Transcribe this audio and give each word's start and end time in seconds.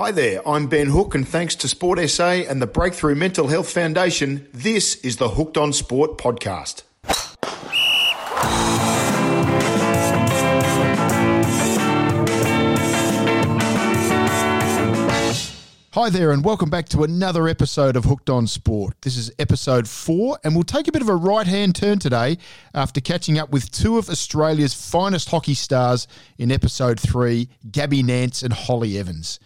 Hi 0.00 0.12
there, 0.12 0.40
I'm 0.48 0.66
Ben 0.66 0.86
Hook, 0.86 1.14
and 1.14 1.28
thanks 1.28 1.54
to 1.56 1.68
Sport 1.68 1.98
SA 2.08 2.30
and 2.48 2.62
the 2.62 2.66
Breakthrough 2.66 3.14
Mental 3.14 3.48
Health 3.48 3.70
Foundation, 3.70 4.48
this 4.50 4.94
is 5.04 5.18
the 5.18 5.28
Hooked 5.28 5.58
on 5.58 5.74
Sport 5.74 6.16
podcast. 6.16 6.84
Hi 15.92 16.08
there, 16.08 16.30
and 16.30 16.42
welcome 16.42 16.70
back 16.70 16.88
to 16.90 17.02
another 17.02 17.46
episode 17.46 17.94
of 17.94 18.04
Hooked 18.04 18.30
on 18.30 18.46
Sport. 18.46 18.94
This 19.02 19.18
is 19.18 19.30
episode 19.38 19.86
four, 19.86 20.38
and 20.42 20.54
we'll 20.54 20.62
take 20.62 20.88
a 20.88 20.92
bit 20.92 21.02
of 21.02 21.10
a 21.10 21.14
right 21.14 21.46
hand 21.46 21.74
turn 21.74 21.98
today 21.98 22.38
after 22.72 23.02
catching 23.02 23.38
up 23.38 23.50
with 23.50 23.70
two 23.70 23.98
of 23.98 24.08
Australia's 24.08 24.72
finest 24.72 25.28
hockey 25.28 25.52
stars 25.52 26.08
in 26.38 26.50
episode 26.50 26.98
three 26.98 27.50
Gabby 27.70 28.02
Nance 28.02 28.42
and 28.42 28.54
Holly 28.54 28.98
Evans. 28.98 29.38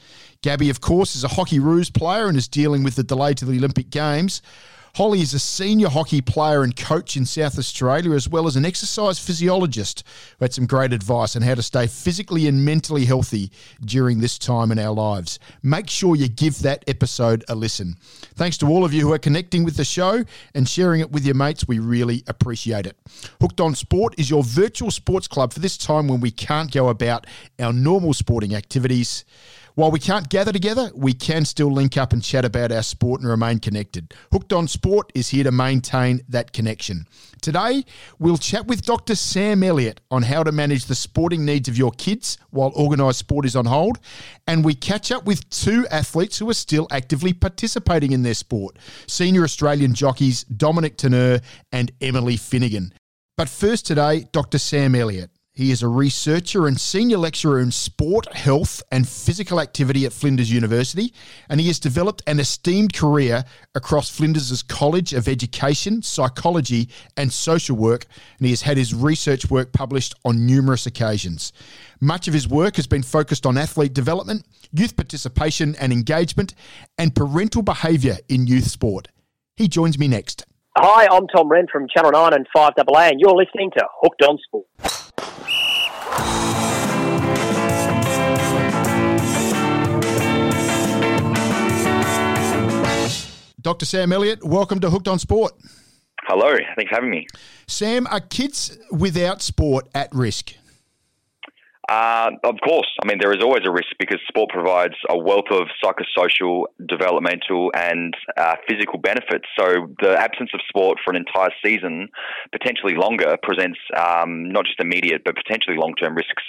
Gabby, 0.45 0.69
of 0.69 0.83
course, 0.83 1.17
is 1.17 1.25
a 1.25 1.29
Hockey 1.29 1.59
Roos 1.59 1.89
player 1.89 2.27
and 2.27 2.37
is 2.37 2.49
dealing 2.49 2.83
with 2.83 2.97
the 2.97 3.03
delay 3.03 3.33
to 3.33 3.47
the 3.47 3.57
Olympic 3.57 3.89
Games. 3.89 4.43
Holly 4.95 5.23
is 5.23 5.33
a 5.33 5.39
senior 5.39 5.89
hockey 5.89 6.21
player 6.21 6.63
and 6.63 6.77
coach 6.77 7.17
in 7.17 7.25
South 7.25 7.59
Australia, 7.59 8.13
as 8.13 8.29
well 8.29 8.47
as 8.47 8.55
an 8.55 8.67
exercise 8.67 9.19
physiologist 9.19 10.05
who 10.39 10.45
had 10.45 10.53
some 10.53 10.67
great 10.67 10.93
advice 10.93 11.35
on 11.35 11.41
how 11.41 11.55
to 11.55 11.63
stay 11.63 11.87
physically 11.87 12.47
and 12.47 12.63
mentally 12.63 13.07
healthy 13.07 13.51
during 13.87 14.21
this 14.21 14.39
time 14.39 14.71
in 14.71 14.79
our 14.79 14.93
lives. 14.93 15.39
Make 15.63 15.89
sure 15.89 16.15
you 16.15 16.29
give 16.29 16.59
that 16.59 16.85
episode 16.89 17.43
a 17.49 17.55
listen. 17.55 17.97
Thanks 18.35 18.59
to 18.59 18.67
all 18.67 18.85
of 18.85 18.93
you 18.93 19.01
who 19.01 19.15
are 19.15 19.19
connecting 19.19 19.65
with 19.65 19.79
the 19.79 19.85
show 19.85 20.25
and 20.55 20.69
sharing 20.69 21.01
it 21.01 21.11
with 21.11 21.25
your 21.25 21.37
mates. 21.37 21.67
We 21.67 21.79
really 21.79 22.23
appreciate 22.27 22.87
it. 22.87 22.99
Hooked 23.41 23.63
on 23.63 23.75
Sport 23.75 24.15
is 24.19 24.29
your 24.29 24.43
virtual 24.43 24.91
sports 24.91 25.27
club 25.27 25.55
for 25.55 25.61
this 25.61 25.79
time 25.79 26.07
when 26.07 26.21
we 26.21 26.31
can't 26.31 26.71
go 26.71 26.91
about 26.91 27.27
our 27.59 27.73
normal 27.73 28.13
sporting 28.13 28.55
activities. 28.55 29.25
While 29.77 29.91
we 29.91 29.99
can't 29.99 30.29
gather 30.29 30.53
together, 30.53 30.93
we 30.95 31.15
can 31.15 31.45
still 31.45 31.73
link 31.73 31.97
up 31.97 32.13
and 32.13 32.23
chat 32.23 32.45
about 32.45 32.71
our 32.71 32.85
sport 32.85 33.21
and 33.21 33.29
remain 33.29 33.59
connected. 33.59 34.15
Hooked 34.31 34.53
on 34.53 34.69
Sport 34.69 35.11
is 35.17 35.31
here 35.31 35.43
to 35.43 35.51
maintain 35.51 36.21
that 36.29 36.53
connection. 36.53 37.09
Today, 37.43 37.85
we'll 38.21 38.39
chat 38.39 38.69
with 38.69 38.87
Dr. 38.87 39.17
Sam 39.17 39.65
Elliott 39.65 40.01
on 40.13 40.23
how 40.23 40.45
to 40.45 40.53
manage 40.53 40.85
the 40.85 40.95
sporting 40.95 41.45
needs 41.45 41.69
of 41.69 41.77
your 41.77 41.91
kids 41.91 42.39
while 42.51 42.71
organised 42.77 43.19
sport 43.19 43.47
is 43.47 43.57
on 43.57 43.65
hold. 43.65 43.99
And 44.47 44.65
we 44.65 44.75
catch 44.75 45.11
up 45.11 45.25
with 45.25 45.51
two 45.51 45.89
athletes 45.91 46.39
who 46.39 46.49
are 46.49 46.55
still 46.55 46.87
actively 46.93 47.33
participating 47.33 48.13
in 48.13 48.23
their 48.23 48.35
sport 48.35 48.79
senior 49.09 49.43
Australian 49.43 49.93
jockeys 49.93 50.45
Dominic 50.45 50.97
Tourneur 50.99 51.41
and 51.73 51.91
Emily 52.01 52.37
Finnegan. 52.37 52.95
But 53.37 53.49
first 53.49 53.87
today, 53.87 54.29
Dr. 54.31 54.59
Sam 54.59 54.95
Elliott. 54.95 55.34
He 55.57 55.71
is 55.71 55.85
a 55.85 55.89
researcher 55.89 56.67
and 56.67 56.81
senior 56.81 57.17
lecturer 57.17 57.61
in 57.61 57.71
sport, 57.71 58.27
health, 58.35 58.83
and 58.91 59.09
physical 59.09 59.61
activity 59.61 60.05
at 60.05 60.13
Flinders 60.13 60.51
University, 60.51 61.15
and 61.49 61.61
he 61.61 61.69
has 61.69 61.79
developed 61.79 62.25
an 62.27 62.41
esteemed 62.41 62.93
career 62.93 63.45
across 63.73 64.11
Flinders' 64.11 64.65
College 64.65 65.13
of 65.13 65.29
Education, 65.29 66.03
Psychology, 66.03 66.89
and 67.17 67.33
Social 67.33 67.77
Work, 67.77 68.07
and 68.39 68.47
he 68.47 68.51
has 68.51 68.63
had 68.63 68.77
his 68.77 68.93
research 68.93 69.49
work 69.49 69.73
published 69.73 70.13
on 70.25 70.45
numerous 70.45 70.87
occasions. 70.87 71.53
Much 72.01 72.27
of 72.27 72.35
his 72.35 72.49
work 72.49 72.75
has 72.75 72.89
been 72.89 73.05
focused 73.05 73.47
on 73.47 73.57
athlete 73.57 73.95
development, 73.95 74.45
youth 74.73 74.97
participation 74.97 75.77
and 75.77 75.93
engagement, 75.93 76.53
and 76.99 77.15
parental 77.15 77.63
behaviour 77.63 78.17
in 78.29 78.49
youth 78.49 78.67
sport. 78.67 79.07
He 79.55 79.69
joins 79.69 80.01
me 80.01 80.09
next. 80.09 80.47
Hi, 80.77 81.07
I'm 81.07 81.29
Tom 81.29 81.49
Rehn 81.49 81.71
from 81.71 81.87
Channel 81.97 82.11
9 82.11 82.33
and 82.35 82.49
5AA, 82.57 83.11
and 83.11 83.21
you're 83.21 83.37
listening 83.37 83.71
to 83.79 83.85
Hooked 84.03 84.23
on 84.23 84.39
Sport. 84.39 84.67
Dr. 93.65 93.87
Sam 93.87 94.13
Elliott, 94.13 94.45
welcome 94.45 94.79
to 94.81 94.91
Hooked 94.91 95.09
on 95.09 95.19
Sport. 95.19 95.55
Hello, 96.25 96.55
thanks 96.77 96.91
for 96.91 96.97
having 96.97 97.11
me. 97.11 97.27
Sam, 97.67 98.07
are 98.09 98.21
kids 98.21 98.79
without 98.91 99.41
sport 99.41 99.89
at 99.95 100.15
risk? 100.15 100.53
Uh, 101.89 102.31
of 102.45 102.57
course. 102.65 102.89
I 103.03 103.07
mean, 103.07 103.19
there 103.21 103.33
is 103.33 103.43
always 103.43 103.63
a 103.67 103.71
risk 103.71 103.89
because 103.99 104.19
sport 104.29 104.51
provides 104.51 104.95
a 105.09 105.19
wealth 105.19 105.51
of 105.51 105.69
psychosocial, 105.83 106.65
developmental, 106.89 107.71
and 107.75 108.15
uh, 108.37 108.57
physical 108.69 108.99
benefits. 108.99 109.45
So 109.59 109.89
the 110.01 110.17
absence 110.19 110.51
of 110.55 110.61
sport 110.69 110.99
for 111.05 111.11
an 111.11 111.17
entire 111.17 111.51
season, 111.65 112.09
potentially 112.53 112.95
longer, 112.95 113.37
presents 113.43 113.79
um, 113.97 114.49
not 114.51 114.65
just 114.65 114.81
immediate 114.81 115.23
but 115.25 115.35
potentially 115.37 115.77
long-term 115.77 116.15
risks, 116.15 116.43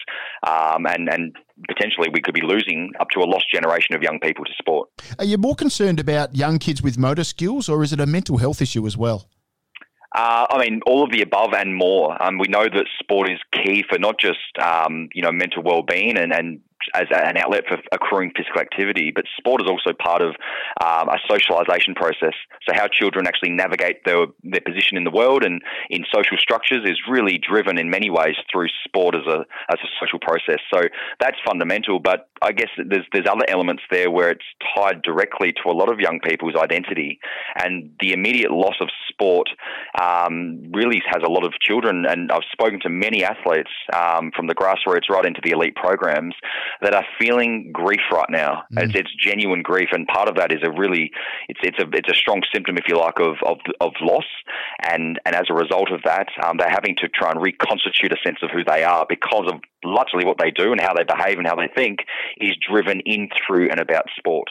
um, 0.47 0.85
and 0.85 1.09
and 1.09 1.35
potentially 1.68 2.07
we 2.13 2.22
could 2.22 2.34
be 2.34 2.41
losing 2.41 2.91
up 3.00 3.09
to 3.09 3.19
a 3.22 3.25
lost 3.25 3.45
generation 3.53 3.95
of 3.95 4.01
young 4.01 4.19
people 4.19 4.45
to 4.45 4.51
sport. 4.57 4.90
Are 5.19 5.25
you 5.25 5.38
more 5.38 5.56
concerned 5.56 6.00
about 6.00 6.35
young 6.35 6.59
kids 6.59 6.81
with 6.81 6.97
motor 6.97 7.24
skills, 7.24 7.68
or 7.68 7.84
is 7.84 7.91
it 7.91 8.00
a 8.00 8.06
mental 8.06 8.38
health 8.38 8.62
issue 8.62 8.85
as 8.85 8.97
well? 8.97 9.28
Uh, 10.16 10.48
I 10.50 10.59
mean, 10.59 10.80
all 10.86 11.03
of 11.03 11.12
the 11.12 11.22
above 11.22 11.53
and 11.53 11.76
more. 11.76 12.22
Um, 12.24 12.38
we 12.38 12.48
know 12.48 12.64
that 12.64 12.86
sport 13.00 13.30
is 13.30 13.40
key 13.52 13.84
for 13.88 14.00
not 14.00 14.18
just 14.18 14.40
um, 14.64 15.09
you 15.14 15.22
know 15.22 15.31
mental 15.31 15.62
well-being 15.62 16.18
and, 16.18 16.31
and 16.31 16.62
as 16.94 17.08
an 17.12 17.38
outlet 17.38 17.63
for 17.68 17.78
accruing 17.91 18.31
physical 18.36 18.62
activity, 18.62 19.12
but 19.13 19.25
sport 19.38 19.62
is 19.62 19.69
also 19.69 19.96
part 19.97 20.22
of 20.22 20.36
um, 20.84 21.09
a 21.09 21.18
socialization 21.30 21.96
process. 21.96 22.34
So 22.68 22.75
how 22.75 22.88
children 22.88 23.28
actually 23.28 23.52
navigate 23.52 24.06
their 24.06 24.28
their 24.44 24.62
position 24.62 24.97
in 24.97 25.03
the 25.03 25.12
world 25.12 25.44
and 25.44 25.62
in 25.90 26.06
social 26.13 26.38
structures 26.38 26.84
is 26.86 27.00
really 27.09 27.38
driven 27.38 27.78
in 27.78 27.90
many 27.90 28.09
ways 28.09 28.36
through 28.52 28.68
sport 28.84 29.16
as 29.16 29.25
a 29.28 29.46
as 29.72 29.80
a 29.84 29.90
social 30.00 30.19
process. 30.19 30.59
So 30.74 30.81
that's 31.19 31.38
fundamental. 31.46 32.00
But 32.00 32.30
I 32.41 32.52
guess 32.52 32.69
there's 32.78 33.06
there's 33.13 33.28
other 33.30 33.46
elements 33.47 33.84
there 33.90 34.12
where 34.12 34.30
it's 34.30 34.46
tied 34.75 35.02
directly 35.02 35.53
to 35.63 35.69
a 35.69 35.75
lot 35.75 35.92
of 35.92 36.00
young 36.00 36.19
people's 36.19 36.56
identity, 36.56 37.19
and 37.56 37.92
the 38.00 38.13
immediate 38.13 38.52
loss 38.52 38.75
of 38.81 38.90
sport 39.09 39.47
um, 40.02 40.72
really 40.74 41.02
has 41.07 41.24
a 41.25 41.31
lot 41.31 41.46
of 41.46 41.53
children. 41.62 42.06
And 42.07 42.31
I've 42.31 42.47
spoken 42.52 42.80
to 42.81 42.90
many 42.90 43.24
athletes 43.24 43.72
um, 43.94 44.31
from 44.36 44.47
the 44.47 44.56
grassroots 44.56 45.09
right 45.09 45.25
into 45.25 45.42
the 45.44 45.52
elite 45.52 45.75
programs 45.75 46.36
that 46.81 46.94
are 46.94 47.06
feeling 47.20 47.72
grief 47.72 48.02
right 48.12 48.30
now. 48.30 48.64
Mm. 48.74 48.84
It's, 48.84 48.96
it's, 48.96 49.16
genuine 49.16 49.62
grief, 49.62 49.90
and 49.92 50.06
part 50.08 50.28
of 50.30 50.36
that 50.36 50.52
is 50.52 50.59
a 50.64 50.70
really 50.70 51.12
it's 51.48 51.59
it's 51.64 51.80
a 51.80 51.88
it's 51.94 52.09
a 52.09 52.14
strong 52.14 52.42
symptom, 52.53 52.78
if 52.78 52.86
you 52.88 52.98
like, 52.98 53.20
of 53.20 53.36
of, 53.44 53.58
of 53.80 53.94
loss, 54.02 54.26
and 54.88 55.20
and 55.25 55.36
as 55.36 55.46
a 55.50 55.54
result 55.54 55.92
of 55.92 56.02
that, 56.04 56.28
um, 56.44 56.58
they're 56.58 56.70
having 56.70 56.96
to 56.98 57.08
try 57.08 57.31
and 57.31 57.42
reconstitute 57.42 58.12
a 58.12 58.18
sense 58.24 58.40
of 58.42 58.50
who 58.52 58.64
they 58.64 58.84
are 58.84 59.06
because 59.08 59.46
of 59.52 59.62
largely 59.85 60.25
what 60.25 60.38
they 60.38 60.51
do 60.51 60.72
and 60.72 60.81
how 60.81 60.94
they 60.94 61.03
behave 61.03 61.38
and 61.38 61.47
how 61.47 61.56
they 61.56 61.69
think 61.75 62.00
is 62.38 62.56
driven 62.68 63.00
in 63.01 63.29
through 63.46 63.69
and 63.69 63.79
about 63.79 64.06
sport. 64.18 64.47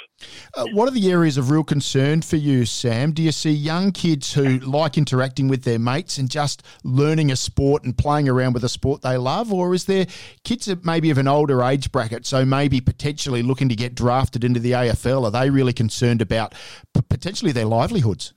Uh, 0.54 0.66
what 0.72 0.88
are 0.88 0.92
the 0.92 1.10
areas 1.10 1.36
of 1.36 1.50
real 1.50 1.64
concern 1.64 2.22
for 2.22 2.36
you, 2.36 2.64
Sam? 2.64 3.12
Do 3.12 3.22
you 3.22 3.32
see 3.32 3.50
young 3.50 3.92
kids 3.92 4.32
who 4.32 4.58
like 4.60 4.96
interacting 4.96 5.48
with 5.48 5.64
their 5.64 5.78
mates 5.78 6.18
and 6.18 6.30
just 6.30 6.62
learning 6.82 7.30
a 7.30 7.36
sport 7.36 7.84
and 7.84 7.96
playing 7.96 8.28
around 8.28 8.54
with 8.54 8.64
a 8.64 8.68
sport 8.68 9.02
they 9.02 9.16
love, 9.16 9.52
or 9.52 9.74
is 9.74 9.84
there 9.84 10.06
kids 10.44 10.66
that 10.66 10.84
maybe 10.84 11.10
of 11.10 11.18
an 11.18 11.28
older 11.28 11.62
age 11.62 11.92
bracket, 11.92 12.26
so 12.26 12.44
maybe 12.44 12.80
potentially 12.80 13.42
looking 13.42 13.68
to 13.68 13.76
get 13.76 13.94
drafted 13.94 14.44
into 14.44 14.60
the 14.60 14.72
AFL? 14.72 15.24
Are 15.24 15.30
they 15.30 15.50
really 15.50 15.72
concerned 15.72 16.22
about 16.22 16.54
potentially 17.08 17.52
their 17.52 17.66
livelihoods? 17.66 18.32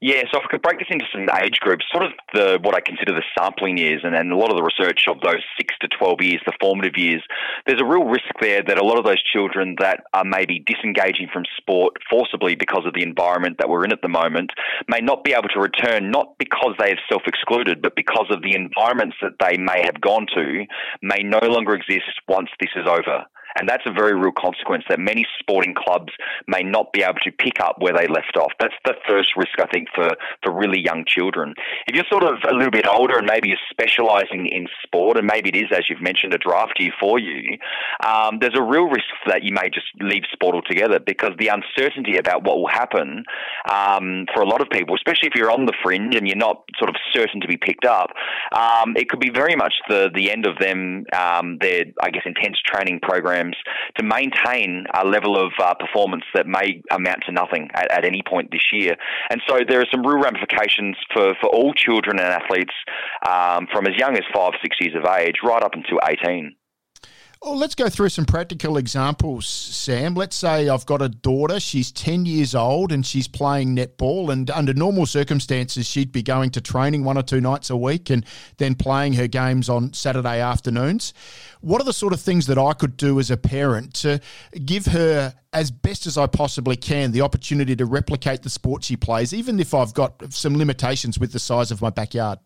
Yeah, 0.00 0.22
so 0.30 0.38
if 0.38 0.44
I 0.44 0.50
could 0.50 0.62
break 0.62 0.78
this 0.78 0.88
into 0.90 1.06
some 1.10 1.26
age 1.42 1.58
groups, 1.60 1.86
sort 1.90 2.04
of 2.04 2.12
the 2.34 2.58
what 2.62 2.74
I 2.74 2.80
consider 2.80 3.12
the 3.12 3.24
sampling 3.38 3.78
years, 3.78 4.02
and, 4.04 4.14
and 4.14 4.30
a 4.30 4.36
lot 4.36 4.50
of 4.50 4.56
the 4.56 4.62
research 4.62 5.08
of 5.08 5.20
those 5.22 5.40
six 5.56 5.74
to 5.80 5.88
twelve 5.88 6.20
years, 6.20 6.42
the 6.44 6.52
formative 6.60 6.98
years, 6.98 7.22
there's 7.66 7.80
a 7.80 7.84
real 7.84 8.04
risk 8.04 8.28
there 8.40 8.62
that 8.62 8.78
a 8.78 8.84
lot 8.84 8.98
of 8.98 9.06
those 9.06 9.22
children 9.22 9.76
that 9.80 10.04
are 10.12 10.24
maybe 10.24 10.62
disengaging 10.66 11.28
from 11.32 11.44
sport 11.56 11.94
forcibly 12.10 12.54
because 12.54 12.84
of 12.84 12.92
the 12.92 13.02
environment 13.02 13.56
that 13.58 13.70
we're 13.70 13.84
in 13.84 13.92
at 13.92 14.02
the 14.02 14.08
moment 14.08 14.50
may 14.86 15.00
not 15.00 15.24
be 15.24 15.32
able 15.32 15.48
to 15.48 15.60
return, 15.60 16.10
not 16.10 16.36
because 16.38 16.74
they 16.78 16.90
have 16.90 16.98
self-excluded, 17.08 17.80
but 17.80 17.96
because 17.96 18.26
of 18.30 18.42
the 18.42 18.54
environments 18.54 19.16
that 19.22 19.40
they 19.40 19.56
may 19.56 19.80
have 19.82 20.00
gone 20.02 20.26
to 20.34 20.66
may 21.00 21.22
no 21.22 21.40
longer 21.42 21.74
exist 21.74 22.20
once 22.28 22.50
this 22.60 22.70
is 22.76 22.86
over. 22.86 23.24
And 23.58 23.68
that's 23.68 23.84
a 23.86 23.92
very 23.92 24.14
real 24.14 24.32
consequence 24.32 24.84
that 24.88 24.98
many 24.98 25.26
sporting 25.38 25.74
clubs 25.74 26.12
may 26.46 26.62
not 26.62 26.92
be 26.92 27.02
able 27.02 27.20
to 27.24 27.32
pick 27.32 27.60
up 27.60 27.76
where 27.78 27.94
they 27.94 28.06
left 28.06 28.36
off. 28.36 28.52
That's 28.60 28.74
the 28.84 28.94
first 29.08 29.30
risk, 29.36 29.58
I 29.58 29.66
think, 29.66 29.88
for, 29.94 30.10
for 30.42 30.52
really 30.52 30.80
young 30.80 31.04
children. 31.06 31.54
If 31.86 31.94
you're 31.94 32.04
sort 32.10 32.24
of 32.24 32.38
a 32.48 32.54
little 32.54 32.70
bit 32.70 32.86
older 32.86 33.16
and 33.18 33.26
maybe 33.26 33.48
you're 33.48 33.58
specialising 33.70 34.46
in 34.46 34.66
sport, 34.82 35.16
and 35.16 35.26
maybe 35.26 35.48
it 35.48 35.56
is, 35.56 35.72
as 35.72 35.84
you've 35.88 36.02
mentioned, 36.02 36.34
a 36.34 36.38
draft 36.38 36.78
year 36.78 36.92
for 37.00 37.18
you, 37.18 37.58
um, 38.04 38.38
there's 38.40 38.56
a 38.56 38.62
real 38.62 38.84
risk 38.84 39.06
that 39.26 39.42
you 39.42 39.52
may 39.52 39.70
just 39.72 39.86
leave 40.00 40.22
sport 40.32 40.54
altogether 40.54 40.98
because 40.98 41.30
the 41.38 41.48
uncertainty 41.48 42.16
about 42.16 42.44
what 42.44 42.58
will 42.58 42.68
happen 42.68 43.24
um, 43.70 44.26
for 44.34 44.42
a 44.42 44.46
lot 44.46 44.60
of 44.60 44.68
people, 44.70 44.94
especially 44.94 45.28
if 45.28 45.34
you're 45.34 45.50
on 45.50 45.66
the 45.66 45.72
fringe 45.82 46.14
and 46.14 46.26
you're 46.26 46.36
not 46.36 46.64
sort 46.78 46.90
of 46.90 46.96
certain 47.12 47.40
to 47.40 47.48
be 47.48 47.56
picked 47.56 47.84
up, 47.84 48.10
um, 48.52 48.94
it 48.96 49.08
could 49.08 49.20
be 49.20 49.30
very 49.30 49.56
much 49.56 49.74
the, 49.88 50.10
the 50.14 50.30
end 50.30 50.46
of 50.46 50.58
them, 50.58 51.04
um, 51.12 51.58
their, 51.60 51.84
I 52.02 52.10
guess, 52.10 52.22
intense 52.26 52.58
training 52.66 53.00
program 53.00 53.45
programs 53.46 53.56
to 53.96 54.04
maintain 54.04 54.86
a 54.94 55.06
level 55.06 55.36
of 55.36 55.52
uh, 55.62 55.74
performance 55.74 56.24
that 56.34 56.46
may 56.46 56.82
amount 56.90 57.18
to 57.26 57.32
nothing 57.32 57.68
at, 57.74 57.90
at, 57.90 58.04
any 58.04 58.22
point 58.26 58.50
this 58.50 58.72
year. 58.72 58.96
And 59.30 59.40
so 59.48 59.60
there 59.68 59.80
are 59.80 59.86
some 59.90 60.06
real 60.06 60.22
ramifications 60.22 60.96
for, 61.12 61.34
for 61.40 61.48
all 61.50 61.72
children 61.74 62.18
and 62.18 62.28
athletes 62.28 62.74
um, 63.28 63.66
from 63.72 63.86
as 63.86 63.96
young 63.96 64.14
as 64.16 64.24
five, 64.34 64.52
six 64.62 64.76
years 64.80 64.94
of 64.94 65.04
age 65.18 65.36
right 65.42 65.62
up 65.62 65.74
until 65.74 65.98
18. 66.08 66.54
Well, 67.42 67.58
let's 67.58 67.74
go 67.74 67.88
through 67.88 68.08
some 68.08 68.24
practical 68.24 68.76
examples, 68.76 69.46
Sam. 69.46 70.14
Let's 70.14 70.34
say 70.34 70.68
I've 70.68 70.86
got 70.86 71.02
a 71.02 71.08
daughter, 71.08 71.60
she's 71.60 71.92
10 71.92 72.24
years 72.24 72.54
old 72.54 72.92
and 72.92 73.04
she's 73.04 73.28
playing 73.28 73.76
netball, 73.76 74.32
and 74.32 74.50
under 74.50 74.72
normal 74.72 75.06
circumstances, 75.06 75.86
she'd 75.86 76.12
be 76.12 76.22
going 76.22 76.50
to 76.50 76.60
training 76.60 77.04
one 77.04 77.18
or 77.18 77.22
two 77.22 77.40
nights 77.40 77.68
a 77.68 77.76
week 77.76 78.08
and 78.10 78.24
then 78.56 78.74
playing 78.74 79.12
her 79.12 79.28
games 79.28 79.68
on 79.68 79.92
Saturday 79.92 80.40
afternoons. 80.40 81.12
What 81.60 81.80
are 81.80 81.84
the 81.84 81.92
sort 81.92 82.14
of 82.14 82.20
things 82.20 82.46
that 82.46 82.58
I 82.58 82.72
could 82.72 82.96
do 82.96 83.20
as 83.20 83.30
a 83.30 83.36
parent 83.36 83.94
to 83.94 84.20
give 84.64 84.86
her, 84.86 85.34
as 85.52 85.70
best 85.70 86.06
as 86.06 86.16
I 86.16 86.26
possibly 86.26 86.76
can, 86.76 87.12
the 87.12 87.20
opportunity 87.20 87.76
to 87.76 87.84
replicate 87.84 88.42
the 88.42 88.50
sport 88.50 88.82
she 88.82 88.96
plays, 88.96 89.34
even 89.34 89.60
if 89.60 89.74
I've 89.74 89.94
got 89.94 90.32
some 90.32 90.56
limitations 90.56 91.18
with 91.18 91.32
the 91.32 91.38
size 91.38 91.70
of 91.70 91.82
my 91.82 91.90
backyard? 91.90 92.38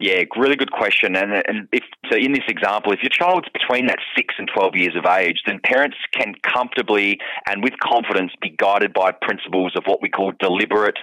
Yeah, 0.00 0.22
really 0.36 0.54
good 0.54 0.70
question. 0.70 1.16
And, 1.16 1.32
and 1.32 1.68
if 1.72 1.82
so, 2.08 2.16
in 2.16 2.30
this 2.32 2.44
example, 2.46 2.92
if 2.92 3.02
your 3.02 3.10
child's 3.10 3.48
between 3.48 3.86
that 3.86 3.98
six 4.16 4.32
and 4.38 4.48
twelve 4.54 4.76
years 4.76 4.94
of 4.94 5.04
age, 5.06 5.42
then 5.44 5.58
parents 5.64 5.96
can 6.12 6.34
comfortably 6.42 7.18
and 7.48 7.64
with 7.64 7.74
confidence 7.82 8.30
be 8.40 8.50
guided 8.50 8.92
by 8.92 9.10
principles 9.10 9.72
of 9.74 9.82
what 9.86 10.00
we 10.00 10.08
call 10.08 10.32
deliberate, 10.38 10.98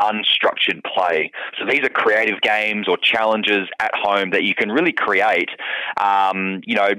unstructured 0.00 0.82
play. 0.84 1.30
So 1.58 1.66
these 1.66 1.80
are 1.80 1.88
creative 1.88 2.40
games 2.40 2.86
or 2.88 2.96
challenges 2.98 3.68
at 3.80 3.92
home 3.94 4.30
that 4.30 4.42
you 4.42 4.54
can 4.54 4.70
really 4.70 4.92
create, 4.92 5.50
um, 5.96 6.60
you 6.66 6.76
know, 6.76 6.90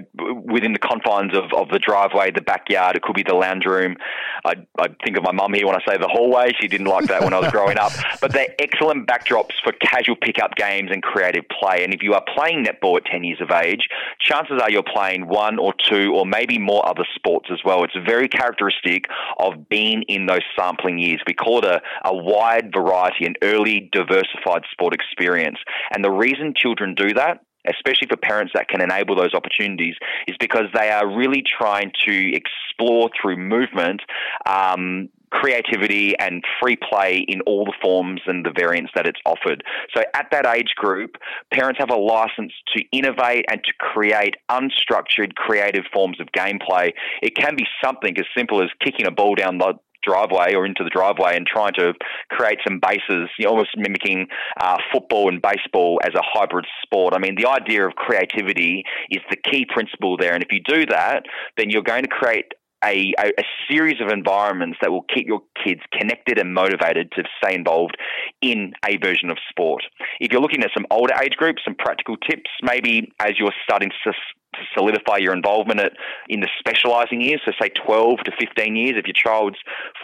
within 0.44 0.74
the 0.74 0.80
confines 0.80 1.36
of, 1.36 1.54
of 1.54 1.70
the 1.70 1.80
driveway, 1.80 2.32
the 2.32 2.42
backyard. 2.42 2.96
It 2.96 3.04
could 3.04 3.16
be 3.16 3.24
the 3.24 3.36
lounge 3.36 3.66
room. 3.66 3.98
I, 4.46 4.56
I 4.80 4.88
think 5.04 5.18
of 5.18 5.24
my 5.24 5.32
mum 5.32 5.54
here 5.54 5.68
when 5.68 5.76
I 5.76 5.86
say 5.86 5.98
the 5.98 6.08
hallway. 6.08 6.52
She 6.60 6.68
didn't 6.68 6.88
like 6.88 7.06
that 7.06 7.24
when 7.24 7.34
I 7.34 7.40
was 7.40 7.52
growing 7.52 7.78
up. 7.78 7.92
But 8.20 8.34
they're 8.34 8.56
excellent 8.58 9.08
backdrops 9.08 9.54
for 9.64 9.72
casual 9.74 10.16
pickup 10.16 10.56
games 10.56 10.90
and 10.92 11.04
creative 11.04 11.44
play. 11.50 11.84
And 11.84 11.94
if 11.94 12.02
you 12.02 12.14
are 12.14 12.24
playing 12.36 12.66
netball 12.66 12.98
at 12.98 13.06
10 13.06 13.24
years 13.24 13.40
of 13.42 13.52
age, 13.52 13.88
chances 14.20 14.60
are 14.60 14.72
you're 14.72 14.82
playing 14.82 15.28
one 15.28 15.60
or 15.60 15.74
two 15.78 16.14
or 16.16 16.26
maybe 16.26 16.58
more 16.58 16.88
other 16.88 17.06
sports 17.14 17.50
as 17.52 17.60
well. 17.64 17.84
It's 17.84 17.94
very 18.06 18.28
characteristic 18.28 19.06
of 19.40 19.70
being 19.70 20.02
in 20.04 20.26
those 20.26 20.42
sampling 20.58 20.98
years. 20.98 21.22
We 21.28 21.36
call 21.36 21.60
it 21.60 21.66
a, 21.66 21.82
a 22.06 22.16
wide 22.16 22.72
variety 22.74 22.87
variety 22.88 23.26
and 23.26 23.38
early 23.42 23.90
diversified 23.92 24.64
sport 24.72 24.94
experience. 24.94 25.58
And 25.94 26.04
the 26.04 26.12
reason 26.12 26.54
children 26.56 26.96
do 26.96 27.14
that 27.14 27.42
especially 27.70 28.08
for 28.08 28.16
parents 28.16 28.54
that 28.56 28.70
can 28.70 28.82
enable 28.82 29.14
those 29.14 29.34
opportunities, 29.34 29.96
is 30.26 30.38
because 30.40 30.68
they 30.74 30.90
are 30.90 31.06
really 31.06 31.44
trying 31.60 31.92
to 32.08 32.32
explore 32.34 33.10
through 33.22 33.36
movement 33.36 34.02
um, 34.46 35.10
creativity 35.30 36.18
and 36.20 36.44
free 36.62 36.78
play 36.78 37.26
in 37.28 37.42
all 37.42 37.66
the 37.66 37.74
forms 37.82 38.22
and 38.28 38.46
the 38.46 38.52
variants 38.58 38.92
that 38.96 39.06
it's 39.06 39.20
offered. 39.26 39.64
So 39.96 40.04
at 40.14 40.28
that 40.32 40.46
age 40.46 40.74
group, 40.76 41.18
parents 41.52 41.80
have 41.80 41.90
a 41.90 41.98
license 41.98 42.54
to 42.76 42.84
innovate 42.92 43.46
and 43.50 43.62
to 43.64 43.74
create 43.80 44.36
unstructured 44.50 45.36
creative 45.36 45.84
forms 45.94 46.20
of 46.22 46.28
gameplay. 46.28 46.92
It 47.22 47.36
can 47.36 47.56
be 47.56 47.66
something 47.84 48.18
as 48.18 48.26
simple 48.36 48.64
as 48.64 48.70
kicking 48.82 49.06
a 49.06 49.12
ball 49.12 49.36
down 49.36 49.58
the 49.58 49.74
driveway 50.04 50.54
or 50.54 50.66
into 50.66 50.84
the 50.84 50.90
driveway 50.90 51.36
and 51.36 51.46
trying 51.46 51.74
to 51.76 51.94
create 52.30 52.60
some 52.68 52.80
bases, 52.80 53.30
you 53.38 53.46
know, 53.46 53.52
almost 53.52 53.72
mimicking 53.76 54.28
uh, 54.60 54.78
football 54.92 55.30
and 55.30 55.42
baseball 55.42 56.00
as 56.04 56.14
a 56.16 56.22
hybrid 56.24 56.66
sport. 56.84 57.14
I 57.14 57.20
mean, 57.20 57.36
the 57.36 57.50
idea 57.50 57.86
of 57.86 57.96
creativity 57.96 58.84
is 59.10 59.22
the 59.30 59.38
key 59.38 59.66
principle 59.72 60.18
there. 60.18 60.34
And 60.34 60.44
if 60.44 60.50
you 60.52 60.60
do 60.66 60.86
that, 60.88 61.24
then 61.58 61.70
you're 61.70 61.84
going 61.84 62.04
to 62.04 62.10
create 62.10 62.54
a, 62.84 63.14
a, 63.20 63.30
a, 63.40 63.44
series 63.70 64.00
of 64.02 64.10
environments 64.10 64.78
that 64.82 64.92
will 64.92 65.06
keep 65.14 65.28
your 65.28 65.42
kids 65.64 65.82
connected 65.92 66.38
and 66.38 66.54
motivated 66.54 67.12
to 67.14 67.24
stay 67.42 67.56
involved 67.56 67.98
in 68.42 68.74
a 68.86 68.98
version 68.98 69.32
of 69.32 69.38
sport. 69.50 69.84
If 70.20 70.32
you're 70.32 70.42
looking 70.42 70.64
at 70.64 70.70
some 70.76 70.86
older 70.92 71.14
age 71.22 71.34
groups, 71.38 71.64
some 71.66 71.76
practical 71.76 72.18
tips, 72.18 72.50
maybe 72.62 73.12
as 73.20 73.32
you're 73.40 73.54
starting 73.64 73.90
to 73.90 74.14
to 74.58 74.66
solidify 74.74 75.18
your 75.18 75.34
involvement 75.34 75.80
at, 75.80 75.94
in 76.28 76.42
the 76.42 76.50
specialising 76.60 77.22
years, 77.22 77.42
so 77.46 77.52
say 77.62 77.70
12 77.70 78.20
to 78.26 78.32
15 78.40 78.76
years. 78.76 78.96
If 78.98 79.06
your 79.06 79.14
child's 79.14 79.58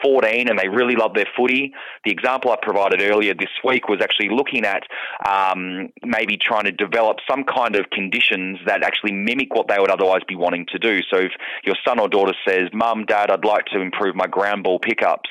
14 0.03 0.49
and 0.49 0.57
they 0.57 0.67
really 0.67 0.95
love 0.95 1.13
their 1.13 1.27
footy, 1.35 1.73
the 2.05 2.11
example 2.11 2.51
I 2.51 2.57
provided 2.61 3.01
earlier 3.01 3.33
this 3.33 3.49
week 3.63 3.89
was 3.89 3.99
actually 4.01 4.29
looking 4.29 4.65
at 4.65 4.83
um, 5.27 5.89
maybe 6.03 6.37
trying 6.37 6.65
to 6.65 6.71
develop 6.71 7.17
some 7.29 7.43
kind 7.43 7.75
of 7.75 7.89
conditions 7.89 8.59
that 8.65 8.83
actually 8.83 9.11
mimic 9.11 9.53
what 9.53 9.67
they 9.67 9.77
would 9.79 9.91
otherwise 9.91 10.21
be 10.27 10.35
wanting 10.35 10.65
to 10.71 10.79
do. 10.79 10.99
So 11.11 11.17
if 11.17 11.31
your 11.63 11.75
son 11.85 11.99
or 11.99 12.07
daughter 12.07 12.33
says, 12.47 12.69
Mum, 12.73 13.05
Dad, 13.05 13.31
I'd 13.31 13.45
like 13.45 13.65
to 13.67 13.81
improve 13.81 14.15
my 14.15 14.27
ground 14.27 14.63
ball 14.63 14.79
pickups, 14.79 15.29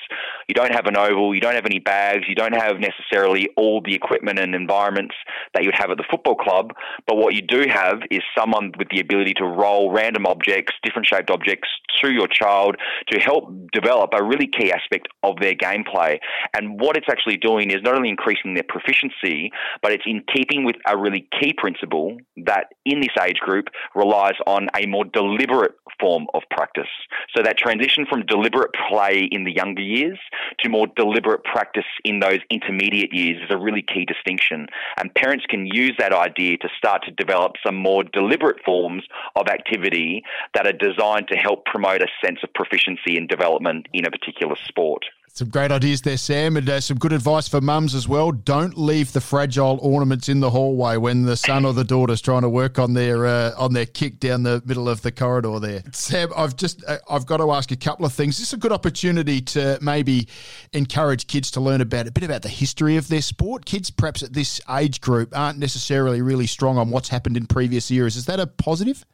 you 0.48 0.54
don't 0.54 0.72
have 0.72 0.86
an 0.86 0.96
oval, 0.96 1.34
you 1.34 1.40
don't 1.40 1.54
have 1.54 1.66
any 1.66 1.78
bags, 1.78 2.24
you 2.28 2.34
don't 2.34 2.54
have 2.54 2.78
necessarily 2.78 3.48
all 3.56 3.80
the 3.80 3.94
equipment 3.94 4.38
and 4.38 4.54
environments 4.54 5.14
that 5.54 5.64
you'd 5.64 5.74
have 5.76 5.90
at 5.90 5.96
the 5.96 6.04
football 6.10 6.34
club, 6.34 6.72
but 7.06 7.16
what 7.16 7.34
you 7.34 7.42
do 7.42 7.64
have 7.68 8.00
is 8.10 8.20
someone 8.36 8.72
with 8.78 8.88
the 8.90 9.00
ability 9.00 9.34
to 9.34 9.44
roll 9.44 9.92
random 9.92 10.26
objects, 10.26 10.74
different 10.82 11.06
shaped 11.06 11.30
objects 11.30 11.68
to 12.02 12.12
your 12.12 12.26
child 12.26 12.76
to 13.08 13.18
help 13.18 13.52
develop 13.72 14.10
a 14.14 14.22
really 14.22 14.46
key 14.46 14.72
aspect 14.72 15.08
of 15.22 15.36
their 15.40 15.54
gameplay. 15.54 16.18
And 16.54 16.80
what 16.80 16.96
it's 16.96 17.06
actually 17.10 17.36
doing 17.36 17.70
is 17.70 17.82
not 17.82 17.94
only 17.94 18.08
increasing 18.08 18.54
their 18.54 18.64
proficiency, 18.68 19.50
but 19.82 19.92
it's 19.92 20.04
in 20.06 20.22
keeping 20.32 20.64
with 20.64 20.76
a 20.86 20.96
really 20.96 21.28
key 21.38 21.52
principle 21.56 22.16
that 22.44 22.66
in 22.84 23.00
this 23.00 23.10
age 23.24 23.38
group 23.38 23.66
relies 23.94 24.34
on 24.46 24.68
a 24.76 24.86
more 24.86 25.04
deliberate 25.04 25.72
form 26.00 26.26
of 26.34 26.42
practice. 26.50 26.88
So 27.36 27.42
that 27.42 27.58
transition 27.58 28.06
from 28.08 28.26
deliberate 28.26 28.70
play 28.88 29.28
in 29.30 29.44
the 29.44 29.52
younger 29.52 29.82
years 29.82 30.18
to 30.60 30.68
more 30.68 30.86
deliberate 30.96 31.44
practice 31.44 31.84
in 32.04 32.20
those 32.20 32.38
intermediate 32.50 33.12
years 33.12 33.42
is 33.42 33.50
a 33.50 33.58
really 33.58 33.82
key 33.82 34.04
distinction. 34.04 34.66
And 34.98 35.14
parents 35.14 35.41
can 35.48 35.66
use 35.66 35.94
that 35.98 36.12
idea 36.12 36.56
to 36.58 36.68
start 36.76 37.02
to 37.04 37.10
develop 37.12 37.52
some 37.64 37.76
more 37.76 38.04
deliberate 38.04 38.62
forms 38.64 39.04
of 39.36 39.48
activity 39.48 40.22
that 40.54 40.66
are 40.66 40.72
designed 40.72 41.28
to 41.28 41.36
help 41.36 41.64
promote 41.64 42.02
a 42.02 42.08
sense 42.24 42.38
of 42.42 42.52
proficiency 42.54 43.16
and 43.16 43.28
development 43.28 43.86
in 43.92 44.06
a 44.06 44.10
particular 44.10 44.56
sport. 44.64 45.04
Some 45.34 45.48
great 45.48 45.72
ideas 45.72 46.02
there, 46.02 46.18
Sam, 46.18 46.58
and 46.58 46.68
uh, 46.68 46.78
some 46.78 46.98
good 46.98 47.14
advice 47.14 47.48
for 47.48 47.62
mums 47.62 47.94
as 47.94 48.06
well. 48.06 48.32
Don't 48.32 48.76
leave 48.76 49.14
the 49.14 49.20
fragile 49.22 49.78
ornaments 49.80 50.28
in 50.28 50.40
the 50.40 50.50
hallway 50.50 50.98
when 50.98 51.22
the 51.22 51.38
son 51.38 51.64
or 51.64 51.72
the 51.72 51.84
daughter's 51.84 52.20
trying 52.20 52.42
to 52.42 52.50
work 52.50 52.78
on 52.78 52.92
their 52.92 53.24
uh, 53.24 53.52
on 53.56 53.72
their 53.72 53.86
kick 53.86 54.20
down 54.20 54.42
the 54.42 54.62
middle 54.66 54.90
of 54.90 55.00
the 55.00 55.10
corridor 55.10 55.58
there. 55.58 55.84
Sam, 55.92 56.28
I've 56.36 56.54
just 56.54 56.84
uh, 56.86 56.98
I've 57.08 57.24
got 57.24 57.38
to 57.38 57.50
ask 57.50 57.70
a 57.70 57.76
couple 57.76 58.04
of 58.04 58.12
things. 58.12 58.36
This 58.36 58.48
is 58.48 58.52
a 58.52 58.58
good 58.58 58.72
opportunity 58.72 59.40
to 59.40 59.78
maybe 59.80 60.28
encourage 60.74 61.26
kids 61.28 61.50
to 61.52 61.60
learn 61.60 61.80
about 61.80 62.06
a 62.06 62.12
bit 62.12 62.24
about 62.24 62.42
the 62.42 62.50
history 62.50 62.98
of 62.98 63.08
their 63.08 63.22
sport. 63.22 63.64
Kids, 63.64 63.90
perhaps 63.90 64.22
at 64.22 64.34
this 64.34 64.60
age 64.68 65.00
group, 65.00 65.34
aren't 65.34 65.58
necessarily 65.58 66.20
really 66.20 66.46
strong 66.46 66.76
on 66.76 66.90
what's 66.90 67.08
happened 67.08 67.38
in 67.38 67.46
previous 67.46 67.90
years. 67.90 68.16
Is 68.16 68.26
that 68.26 68.38
a 68.38 68.46
positive? 68.46 69.06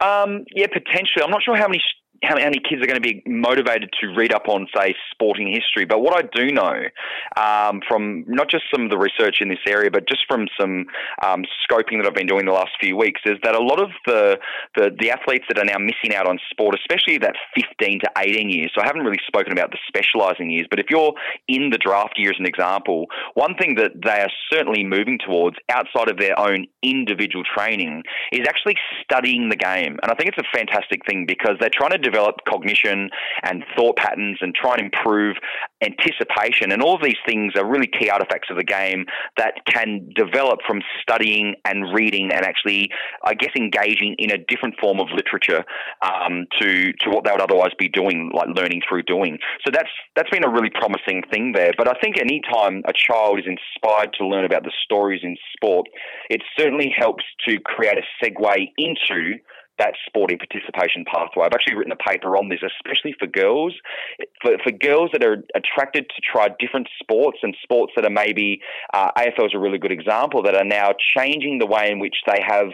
Um, 0.00 0.44
yeah, 0.54 0.68
potentially. 0.68 1.24
I'm 1.24 1.30
not 1.30 1.42
sure 1.42 1.56
how 1.56 1.66
many 1.66 1.82
how 2.22 2.34
many 2.34 2.58
kids 2.58 2.82
are 2.82 2.86
going 2.86 3.00
to 3.00 3.00
be 3.00 3.22
motivated 3.26 3.90
to 4.00 4.08
read 4.08 4.32
up 4.32 4.48
on, 4.48 4.66
say, 4.76 4.94
sporting 5.12 5.48
history. 5.48 5.84
But 5.84 6.00
what 6.00 6.16
I 6.16 6.28
do 6.34 6.50
know 6.52 6.74
um, 7.36 7.80
from 7.86 8.24
not 8.26 8.50
just 8.50 8.64
some 8.72 8.84
of 8.84 8.90
the 8.90 8.98
research 8.98 9.38
in 9.40 9.48
this 9.48 9.62
area, 9.66 9.90
but 9.90 10.08
just 10.08 10.24
from 10.28 10.46
some 10.58 10.86
um, 11.24 11.44
scoping 11.62 12.02
that 12.02 12.06
I've 12.06 12.14
been 12.14 12.26
doing 12.26 12.46
the 12.46 12.52
last 12.52 12.72
few 12.80 12.96
weeks, 12.96 13.20
is 13.24 13.38
that 13.44 13.54
a 13.54 13.62
lot 13.62 13.80
of 13.80 13.90
the, 14.06 14.38
the, 14.76 14.90
the 14.98 15.10
athletes 15.10 15.44
that 15.48 15.58
are 15.58 15.64
now 15.64 15.78
missing 15.78 16.14
out 16.14 16.26
on 16.26 16.38
sport, 16.50 16.74
especially 16.74 17.18
that 17.18 17.34
15 17.54 18.00
to 18.00 18.10
18 18.18 18.50
years. 18.50 18.72
So 18.74 18.82
I 18.82 18.86
haven't 18.86 19.02
really 19.02 19.20
spoken 19.26 19.52
about 19.52 19.70
the 19.70 19.78
specialising 19.86 20.50
years, 20.50 20.66
but 20.68 20.80
if 20.80 20.86
you're 20.90 21.12
in 21.46 21.70
the 21.70 21.78
draft 21.78 22.14
year 22.16 22.30
as 22.30 22.36
an 22.38 22.46
example, 22.46 23.06
one 23.34 23.54
thing 23.54 23.76
that 23.76 23.92
they 24.04 24.20
are 24.20 24.30
certainly 24.52 24.84
moving 24.84 25.18
towards 25.18 25.56
outside 25.68 26.08
of 26.08 26.18
their 26.18 26.38
own 26.38 26.66
individual 26.82 27.44
training 27.44 28.02
is 28.32 28.46
actually 28.48 28.76
studying 29.02 29.48
the 29.48 29.56
game, 29.56 29.98
and 30.02 30.10
I 30.10 30.14
think 30.14 30.30
it's 30.30 30.38
a 30.38 30.56
fantastic 30.56 31.06
thing 31.06 31.26
because 31.26 31.56
they're 31.60 31.70
trying 31.72 31.90
to 31.90 31.98
develop 32.08 32.36
cognition 32.48 33.10
and 33.42 33.64
thought 33.76 33.96
patterns 33.96 34.38
and 34.40 34.54
try 34.54 34.74
and 34.74 34.82
improve 34.82 35.36
anticipation. 35.82 36.72
And 36.72 36.82
all 36.82 36.94
of 36.94 37.02
these 37.02 37.20
things 37.26 37.52
are 37.56 37.64
really 37.64 37.86
key 37.86 38.10
artifacts 38.10 38.48
of 38.50 38.56
the 38.56 38.64
game 38.64 39.06
that 39.36 39.54
can 39.66 40.10
develop 40.14 40.60
from 40.66 40.82
studying 41.02 41.54
and 41.64 41.94
reading 41.94 42.30
and 42.32 42.44
actually, 42.44 42.90
I 43.24 43.34
guess, 43.34 43.52
engaging 43.56 44.16
in 44.18 44.30
a 44.30 44.38
different 44.38 44.74
form 44.80 45.00
of 45.00 45.08
literature 45.14 45.64
um, 46.02 46.46
to 46.60 46.92
to 46.92 47.10
what 47.10 47.24
they 47.24 47.32
would 47.32 47.40
otherwise 47.40 47.72
be 47.78 47.88
doing, 47.88 48.30
like 48.34 48.48
learning 48.54 48.82
through 48.88 49.04
doing. 49.04 49.38
So 49.64 49.70
that's 49.72 49.90
that's 50.16 50.30
been 50.30 50.44
a 50.44 50.50
really 50.50 50.70
promising 50.70 51.22
thing 51.30 51.52
there. 51.52 51.72
But 51.76 51.88
I 51.88 51.94
think 52.00 52.18
any 52.18 52.40
time 52.52 52.82
a 52.86 52.92
child 52.92 53.38
is 53.38 53.46
inspired 53.46 54.12
to 54.18 54.26
learn 54.26 54.44
about 54.44 54.64
the 54.64 54.72
stories 54.84 55.20
in 55.22 55.36
sport, 55.54 55.86
it 56.30 56.42
certainly 56.58 56.92
helps 56.96 57.24
to 57.48 57.58
create 57.60 57.98
a 57.98 58.24
segue 58.24 58.68
into 58.76 59.38
that 59.78 59.94
sporting 60.06 60.38
participation 60.38 61.04
pathway. 61.04 61.46
I've 61.46 61.54
actually 61.54 61.76
written 61.76 61.92
a 61.92 61.96
paper 61.96 62.36
on 62.36 62.48
this, 62.48 62.60
especially 62.62 63.14
for 63.18 63.26
girls. 63.26 63.74
For, 64.42 64.58
for 64.62 64.72
girls 64.72 65.10
that 65.12 65.24
are 65.24 65.44
attracted 65.54 66.06
to 66.14 66.20
try 66.20 66.48
different 66.58 66.88
sports 67.00 67.38
and 67.42 67.56
sports 67.62 67.92
that 67.96 68.04
are 68.04 68.10
maybe, 68.10 68.60
uh, 68.92 69.10
AFL 69.16 69.46
is 69.46 69.54
a 69.54 69.58
really 69.58 69.78
good 69.78 69.92
example, 69.92 70.42
that 70.42 70.54
are 70.54 70.64
now 70.64 70.90
changing 71.16 71.58
the 71.58 71.66
way 71.66 71.90
in 71.90 71.98
which 71.98 72.16
they 72.26 72.40
have 72.44 72.68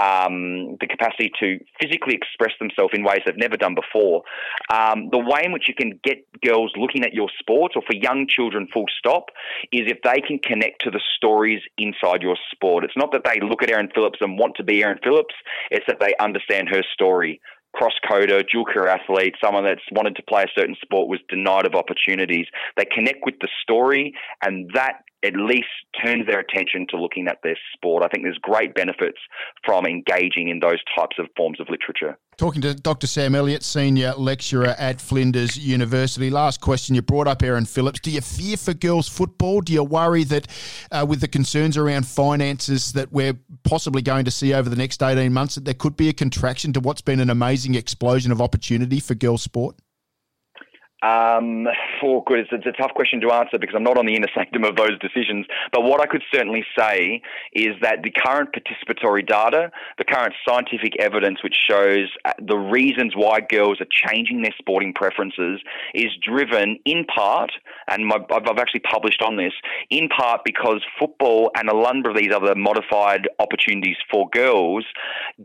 um, 0.00 0.76
the 0.80 0.86
capacity 0.86 1.30
to 1.40 1.58
physically 1.80 2.14
express 2.14 2.52
themselves 2.58 2.92
in 2.94 3.04
ways 3.04 3.20
they've 3.24 3.36
never 3.36 3.56
done 3.56 3.74
before. 3.74 4.22
Um, 4.70 5.08
the 5.10 5.18
way 5.18 5.42
in 5.44 5.52
which 5.52 5.68
you 5.68 5.74
can 5.74 6.00
get 6.02 6.24
girls 6.40 6.72
looking 6.76 7.04
at 7.04 7.12
your 7.12 7.28
sport, 7.38 7.72
or 7.76 7.82
for 7.82 7.94
young 7.94 8.26
children, 8.28 8.68
full 8.72 8.86
stop, 8.98 9.26
is 9.72 9.82
if 9.86 9.98
they 10.02 10.20
can 10.20 10.38
connect 10.38 10.82
to 10.82 10.90
the 10.90 11.00
stories 11.16 11.60
inside 11.78 12.22
your 12.22 12.36
sport. 12.50 12.84
It's 12.84 12.96
not 12.96 13.12
that 13.12 13.22
they 13.24 13.40
look 13.40 13.62
at 13.62 13.70
Erin 13.70 13.90
Phillips 13.94 14.18
and 14.20 14.38
want 14.38 14.56
to 14.56 14.64
be 14.64 14.82
Erin 14.82 14.98
Phillips, 15.02 15.34
it's 15.70 15.84
that 15.86 16.00
they 16.00 16.14
understand 16.20 16.45
understand 16.46 16.68
her 16.74 16.82
story. 16.92 17.40
Cross 17.74 17.94
coder, 18.10 18.42
dual 18.50 18.64
career 18.64 18.88
athlete, 18.88 19.34
someone 19.42 19.64
that's 19.64 19.82
wanted 19.92 20.16
to 20.16 20.22
play 20.22 20.44
a 20.44 20.58
certain 20.58 20.76
sport 20.80 21.08
was 21.08 21.20
denied 21.28 21.66
of 21.66 21.74
opportunities. 21.74 22.46
They 22.76 22.86
connect 22.86 23.18
with 23.24 23.34
the 23.40 23.48
story, 23.62 24.14
and 24.42 24.70
that 24.72 25.02
at 25.24 25.34
least 25.34 25.68
turns 26.04 26.26
their 26.26 26.40
attention 26.40 26.86
to 26.90 27.00
looking 27.00 27.26
at 27.26 27.38
their 27.42 27.58
sport. 27.74 28.04
I 28.04 28.08
think 28.08 28.24
there's 28.24 28.38
great 28.38 28.74
benefits 28.74 29.18
from 29.64 29.86
engaging 29.86 30.48
in 30.48 30.60
those 30.60 30.80
types 30.96 31.16
of 31.18 31.26
forms 31.36 31.60
of 31.60 31.68
literature. 31.68 32.18
Talking 32.36 32.60
to 32.62 32.74
Dr. 32.74 33.06
Sam 33.06 33.34
Elliott, 33.34 33.62
Senior 33.62 34.12
Lecturer 34.12 34.74
at 34.78 35.00
Flinders 35.00 35.56
University. 35.56 36.28
Last 36.28 36.60
question 36.60 36.94
you 36.94 37.00
brought 37.00 37.26
up, 37.26 37.42
Erin 37.42 37.64
Phillips. 37.64 38.00
Do 38.00 38.10
you 38.10 38.20
fear 38.20 38.58
for 38.58 38.74
girls' 38.74 39.08
football? 39.08 39.62
Do 39.62 39.72
you 39.72 39.82
worry 39.82 40.22
that 40.24 40.46
uh, 40.92 41.06
with 41.08 41.22
the 41.22 41.28
concerns 41.28 41.78
around 41.78 42.06
finances 42.06 42.92
that 42.92 43.10
we're 43.10 43.38
possibly 43.64 44.02
going 44.02 44.26
to 44.26 44.30
see 44.30 44.52
over 44.52 44.68
the 44.68 44.76
next 44.76 45.02
18 45.02 45.32
months, 45.32 45.54
that 45.54 45.64
there 45.64 45.72
could 45.72 45.96
be 45.96 46.10
a 46.10 46.12
contraction 46.12 46.74
to 46.74 46.80
what's 46.80 47.00
been 47.00 47.20
an 47.20 47.30
amazing 47.30 47.74
explosion 47.74 48.30
of 48.30 48.42
opportunity 48.42 49.00
for 49.00 49.14
girls' 49.14 49.42
sport? 49.42 49.76
Um, 51.06 51.68
for 52.00 52.24
good, 52.24 52.40
it's, 52.40 52.50
it's, 52.50 52.66
a 52.66 52.72
tough 52.72 52.92
question 52.94 53.20
to 53.20 53.30
answer 53.30 53.58
because 53.58 53.76
I'm 53.76 53.84
not 53.84 53.96
on 53.96 54.06
the 54.06 54.16
inner 54.16 54.26
sanctum 54.34 54.64
of 54.64 54.74
those 54.74 54.98
decisions. 54.98 55.46
But 55.72 55.84
what 55.84 56.00
I 56.00 56.06
could 56.06 56.22
certainly 56.34 56.64
say 56.76 57.22
is 57.52 57.76
that 57.82 58.02
the 58.02 58.10
current 58.10 58.50
participatory 58.52 59.24
data, 59.26 59.70
the 59.98 60.04
current 60.04 60.34
scientific 60.48 60.98
evidence 60.98 61.44
which 61.44 61.54
shows 61.54 62.08
uh, 62.24 62.32
the 62.44 62.56
reasons 62.56 63.12
why 63.14 63.40
girls 63.40 63.80
are 63.80 63.86
changing 64.08 64.42
their 64.42 64.54
sporting 64.58 64.92
preferences 64.92 65.60
is 65.94 66.10
driven 66.26 66.78
in 66.84 67.04
part, 67.04 67.52
and 67.88 68.06
my, 68.06 68.16
I've 68.30 68.58
actually 68.58 68.80
published 68.80 69.22
on 69.22 69.36
this, 69.36 69.52
in 69.90 70.08
part 70.08 70.40
because 70.44 70.82
football 70.98 71.52
and 71.54 71.68
a 71.68 71.74
number 71.74 72.10
of 72.10 72.16
these 72.16 72.32
other 72.34 72.54
modified 72.56 73.28
opportunities 73.38 73.96
for 74.10 74.28
girls 74.30 74.84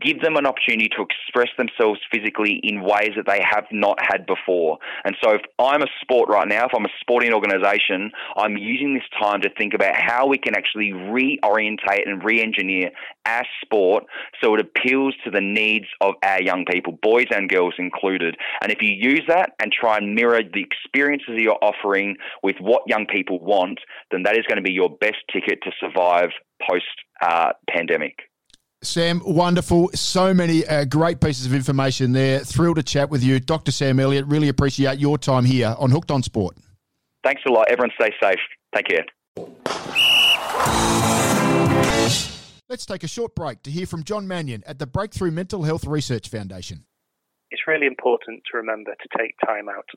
give 0.00 0.20
them 0.22 0.36
an 0.36 0.46
opportunity 0.46 0.88
to 0.96 1.02
express 1.02 1.50
themselves 1.56 2.00
physically 2.10 2.60
in 2.64 2.82
ways 2.82 3.12
that 3.16 3.26
they 3.26 3.40
have 3.48 3.66
not 3.70 3.98
had 4.00 4.26
before. 4.26 4.78
And 5.04 5.16
so 5.22 5.38
I'm 5.58 5.82
a 5.82 5.86
sport 6.00 6.28
right 6.28 6.48
now, 6.48 6.66
if 6.66 6.72
I'm 6.74 6.84
a 6.84 6.94
sporting 7.00 7.32
organisation, 7.32 8.10
I'm 8.36 8.56
using 8.56 8.94
this 8.94 9.04
time 9.20 9.40
to 9.42 9.50
think 9.50 9.74
about 9.74 9.94
how 9.96 10.26
we 10.26 10.38
can 10.38 10.54
actually 10.56 10.92
reorientate 10.92 12.06
and 12.06 12.24
re-engineer 12.24 12.90
our 13.26 13.44
sport 13.62 14.04
so 14.42 14.54
it 14.54 14.60
appeals 14.60 15.14
to 15.24 15.30
the 15.30 15.40
needs 15.40 15.86
of 16.00 16.14
our 16.22 16.42
young 16.42 16.64
people, 16.64 16.98
boys 17.02 17.26
and 17.30 17.48
girls 17.48 17.74
included. 17.78 18.36
And 18.62 18.72
if 18.72 18.82
you 18.82 18.90
use 18.90 19.22
that 19.28 19.50
and 19.60 19.72
try 19.72 19.98
and 19.98 20.14
mirror 20.14 20.42
the 20.42 20.62
experiences 20.62 21.34
you're 21.36 21.58
offering 21.62 22.16
with 22.42 22.56
what 22.60 22.82
young 22.86 23.06
people 23.06 23.38
want, 23.38 23.80
then 24.10 24.22
that 24.24 24.36
is 24.36 24.44
going 24.46 24.56
to 24.56 24.62
be 24.62 24.72
your 24.72 24.90
best 24.90 25.18
ticket 25.32 25.60
to 25.62 25.70
survive 25.80 26.30
post 26.68 26.84
uh, 27.20 27.52
pandemic. 27.68 28.31
Sam, 28.82 29.22
wonderful. 29.24 29.90
So 29.94 30.34
many 30.34 30.66
uh, 30.66 30.84
great 30.84 31.20
pieces 31.20 31.46
of 31.46 31.54
information 31.54 32.12
there. 32.12 32.40
Thrilled 32.40 32.76
to 32.76 32.82
chat 32.82 33.10
with 33.10 33.22
you. 33.22 33.38
Dr. 33.38 33.70
Sam 33.70 34.00
Elliott, 34.00 34.26
really 34.26 34.48
appreciate 34.48 34.98
your 34.98 35.18
time 35.18 35.44
here 35.44 35.76
on 35.78 35.90
Hooked 35.90 36.10
on 36.10 36.22
Sport. 36.22 36.56
Thanks 37.22 37.42
a 37.46 37.52
lot. 37.52 37.68
Everyone 37.70 37.92
stay 37.94 38.10
safe. 38.20 38.40
Take 38.74 38.86
care. 38.88 39.06
Let's 42.68 42.86
take 42.86 43.04
a 43.04 43.08
short 43.08 43.34
break 43.36 43.62
to 43.62 43.70
hear 43.70 43.86
from 43.86 44.02
John 44.02 44.26
Mannion 44.26 44.64
at 44.66 44.78
the 44.78 44.86
Breakthrough 44.86 45.30
Mental 45.30 45.62
Health 45.62 45.86
Research 45.86 46.28
Foundation. 46.28 46.84
It's 47.50 47.68
really 47.68 47.86
important 47.86 48.42
to 48.50 48.56
remember 48.56 48.92
to 48.92 49.18
take 49.18 49.34
time 49.46 49.68
out, 49.68 49.88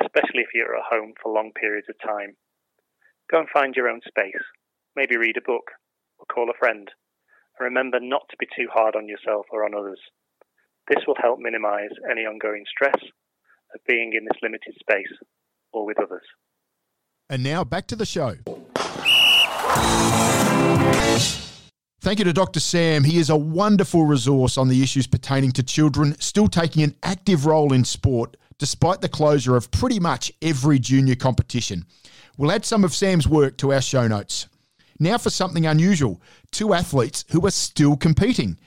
especially 0.00 0.42
if 0.42 0.48
you're 0.54 0.76
at 0.76 0.84
home 0.88 1.14
for 1.20 1.32
long 1.32 1.52
periods 1.58 1.88
of 1.88 1.96
time. 2.06 2.36
Go 3.32 3.40
and 3.40 3.48
find 3.48 3.74
your 3.74 3.88
own 3.88 4.00
space. 4.06 4.44
Maybe 4.94 5.16
read 5.16 5.36
a 5.36 5.40
book 5.40 5.72
or 6.18 6.26
call 6.26 6.50
a 6.50 6.58
friend 6.58 6.88
remember 7.60 7.98
not 8.00 8.22
to 8.30 8.36
be 8.38 8.46
too 8.56 8.68
hard 8.72 8.96
on 8.96 9.08
yourself 9.08 9.46
or 9.50 9.64
on 9.64 9.74
others. 9.74 10.00
This 10.88 11.04
will 11.06 11.16
help 11.20 11.38
minimize 11.40 11.90
any 12.10 12.22
ongoing 12.22 12.64
stress 12.70 12.96
of 13.74 13.80
being 13.86 14.12
in 14.16 14.24
this 14.24 14.38
limited 14.42 14.74
space 14.78 15.12
or 15.72 15.84
with 15.84 15.98
others. 16.00 16.22
And 17.28 17.42
now 17.42 17.64
back 17.64 17.86
to 17.88 17.96
the 17.96 18.06
show. 18.06 18.36
Thank 22.00 22.20
you 22.20 22.24
to 22.24 22.32
Dr. 22.32 22.60
Sam. 22.60 23.02
He 23.02 23.18
is 23.18 23.30
a 23.30 23.36
wonderful 23.36 24.04
resource 24.04 24.56
on 24.56 24.68
the 24.68 24.80
issues 24.80 25.08
pertaining 25.08 25.50
to 25.52 25.62
children, 25.64 26.14
still 26.20 26.46
taking 26.46 26.84
an 26.84 26.94
active 27.02 27.46
role 27.46 27.72
in 27.72 27.84
sport 27.84 28.36
despite 28.58 29.00
the 29.00 29.08
closure 29.08 29.56
of 29.56 29.70
pretty 29.70 30.00
much 30.00 30.32
every 30.40 30.78
junior 30.78 31.14
competition. 31.14 31.84
We'll 32.38 32.52
add 32.52 32.64
some 32.64 32.84
of 32.84 32.94
Sam's 32.94 33.28
work 33.28 33.56
to 33.58 33.72
our 33.72 33.82
show 33.82 34.06
notes. 34.06 34.48
Now 34.98 35.18
for 35.18 35.30
something 35.30 35.66
unusual 35.66 36.20
two 36.50 36.72
athletes 36.72 37.24
who 37.30 37.44
are 37.46 37.50
still 37.50 37.96
competing. 37.96 38.58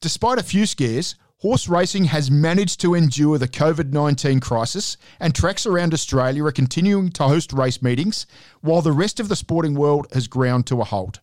Despite 0.00 0.38
a 0.38 0.42
few 0.42 0.66
scares, 0.66 1.14
horse 1.38 1.68
racing 1.68 2.04
has 2.04 2.30
managed 2.30 2.80
to 2.80 2.94
endure 2.94 3.38
the 3.38 3.48
COVID 3.48 3.92
19 3.92 4.40
crisis, 4.40 4.96
and 5.20 5.34
tracks 5.34 5.66
around 5.66 5.92
Australia 5.92 6.44
are 6.44 6.52
continuing 6.52 7.10
to 7.10 7.24
host 7.24 7.52
race 7.52 7.82
meetings 7.82 8.26
while 8.60 8.80
the 8.80 8.92
rest 8.92 9.20
of 9.20 9.28
the 9.28 9.36
sporting 9.36 9.74
world 9.74 10.06
has 10.12 10.26
ground 10.26 10.66
to 10.66 10.80
a 10.80 10.84
halt. 10.84 11.20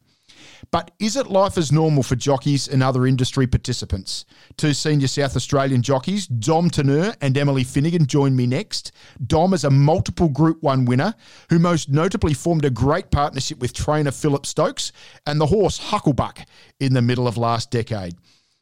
But 0.69 0.91
is 0.99 1.15
it 1.15 1.27
life 1.27 1.57
as 1.57 1.71
normal 1.71 2.03
for 2.03 2.15
jockeys 2.15 2.67
and 2.67 2.83
other 2.83 3.07
industry 3.07 3.47
participants? 3.47 4.25
Two 4.57 4.73
senior 4.73 5.07
South 5.07 5.35
Australian 5.35 5.81
jockeys, 5.81 6.27
Dom 6.27 6.69
Tourneur 6.69 7.15
and 7.21 7.37
Emily 7.37 7.63
Finnegan, 7.63 8.05
join 8.05 8.35
me 8.35 8.45
next. 8.45 8.91
Dom 9.25 9.53
is 9.53 9.63
a 9.63 9.71
multiple 9.71 10.29
Group 10.29 10.61
1 10.61 10.85
winner 10.85 11.15
who 11.49 11.57
most 11.57 11.89
notably 11.89 12.33
formed 12.33 12.65
a 12.65 12.69
great 12.69 13.09
partnership 13.09 13.59
with 13.59 13.73
trainer 13.73 14.11
Philip 14.11 14.45
Stokes 14.45 14.91
and 15.25 15.41
the 15.41 15.47
horse 15.47 15.79
Hucklebuck 15.79 16.45
in 16.79 16.93
the 16.93 17.01
middle 17.01 17.27
of 17.27 17.37
last 17.37 17.71
decade. 17.71 18.15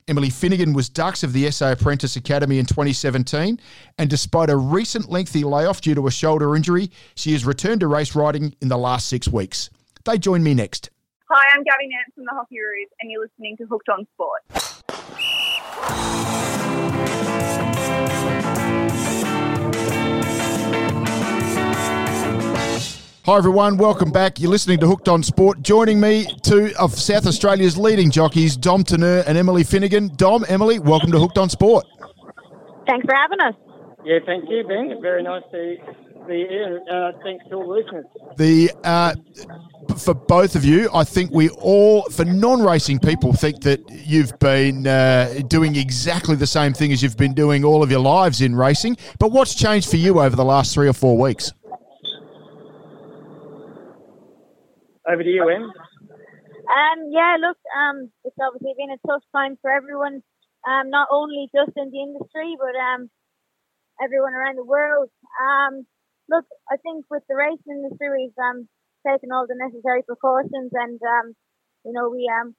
Emily 0.07 0.31
Finnegan 0.31 0.73
was 0.73 0.89
Dux 0.89 1.21
of 1.21 1.33
the 1.33 1.51
SA 1.51 1.73
Apprentice 1.73 2.15
Academy 2.15 2.57
in 2.57 2.65
2017, 2.65 3.59
and 3.99 4.09
despite 4.09 4.49
a 4.49 4.57
recent 4.57 5.07
lengthy 5.07 5.43
layoff 5.43 5.81
due 5.81 5.93
to 5.93 6.07
a 6.07 6.11
shoulder 6.11 6.55
injury, 6.55 6.89
she 7.13 7.33
has 7.33 7.45
returned 7.45 7.81
to 7.81 7.87
race 7.87 8.15
riding 8.15 8.55
in 8.59 8.69
the 8.69 8.77
last 8.77 9.07
six 9.07 9.27
weeks. 9.27 9.69
They 10.05 10.17
join 10.17 10.41
me 10.41 10.55
next. 10.55 10.89
Hi, 11.31 11.45
I'm 11.55 11.63
Gabby 11.63 11.87
Nance 11.89 12.11
from 12.15 12.23
the 12.25 12.31
Hockey 12.31 12.57
Roos, 12.57 12.89
and 12.99 13.11
you're 13.11 13.21
listening 13.21 13.55
to 13.57 13.67
Hooked 13.67 13.87
on 13.87 14.07
Sport. 14.15 14.41
Hi 23.25 23.37
everyone, 23.37 23.77
welcome 23.77 24.11
back. 24.11 24.39
You're 24.39 24.49
listening 24.49 24.79
to 24.79 24.87
Hooked 24.87 25.07
on 25.07 25.21
Sport. 25.21 25.61
Joining 25.61 25.99
me, 25.99 26.25
two 26.41 26.71
of 26.79 26.95
South 26.95 27.27
Australia's 27.27 27.77
leading 27.77 28.09
jockeys, 28.09 28.57
Dom 28.57 28.83
Tourneur 28.83 29.23
and 29.27 29.37
Emily 29.37 29.63
Finnegan. 29.63 30.09
Dom, 30.15 30.43
Emily, 30.49 30.79
welcome 30.79 31.11
to 31.11 31.19
Hooked 31.19 31.37
on 31.37 31.47
Sport. 31.47 31.85
Thanks 32.87 33.05
for 33.05 33.13
having 33.13 33.39
us. 33.41 33.53
Yeah, 34.03 34.17
thank 34.25 34.49
you, 34.49 34.63
Ben. 34.67 34.99
Very 34.99 35.21
nice 35.21 35.43
to 35.51 35.77
be 36.27 36.45
here. 36.49 36.81
Uh, 36.91 37.11
thanks 37.23 37.45
to 37.49 37.55
all 37.55 37.67
the 37.67 37.73
listeners. 37.73 38.05
The 38.37 38.71
uh, 38.83 39.15
for 39.97 40.13
both 40.13 40.55
of 40.55 40.63
you, 40.63 40.89
I 40.93 41.03
think 41.03 41.31
we 41.31 41.49
all, 41.49 42.03
for 42.09 42.25
non-racing 42.25 42.99
people, 42.99 43.33
think 43.33 43.61
that 43.63 43.81
you've 43.89 44.37
been 44.39 44.87
uh, 44.87 45.41
doing 45.47 45.75
exactly 45.75 46.35
the 46.35 46.47
same 46.47 46.73
thing 46.73 46.91
as 46.91 47.01
you've 47.03 47.17
been 47.17 47.33
doing 47.33 47.63
all 47.63 47.83
of 47.83 47.91
your 47.91 47.99
lives 47.99 48.41
in 48.41 48.55
racing. 48.55 48.97
But 49.19 49.31
what's 49.31 49.55
changed 49.55 49.89
for 49.89 49.97
you 49.97 50.19
over 50.19 50.35
the 50.35 50.45
last 50.45 50.73
three 50.73 50.87
or 50.87 50.93
four 50.93 51.17
weeks? 51.17 51.53
Over 55.07 55.23
to 55.23 55.29
you, 55.29 55.49
Em. 55.49 55.63
Um, 55.63 57.09
yeah, 57.09 57.37
look, 57.41 57.57
um, 57.75 58.11
it's 58.23 58.35
obviously 58.39 58.75
been 58.77 58.91
a 58.91 59.07
tough 59.07 59.23
time 59.35 59.57
for 59.59 59.71
everyone, 59.71 60.21
um, 60.67 60.89
not 60.91 61.07
only 61.11 61.49
just 61.53 61.71
in 61.75 61.89
the 61.89 61.99
industry, 61.99 62.55
but 62.59 62.75
um, 62.79 63.09
everyone 64.03 64.33
around 64.33 64.57
the 64.57 64.63
world. 64.63 65.09
Um, 65.41 65.87
look, 66.29 66.45
I 66.69 66.77
think 66.77 67.05
with 67.09 67.23
the 67.27 67.35
racing 67.35 67.81
industry, 67.83 68.09
we've 68.13 68.39
um, 68.39 68.69
taken 69.05 69.33
all 69.33 69.49
the 69.49 69.57
necessary 69.57 70.05
precautions, 70.05 70.71
and 70.71 71.01
um, 71.01 71.33
you 71.83 71.91
know 71.91 72.09
we 72.09 72.29
um 72.29 72.55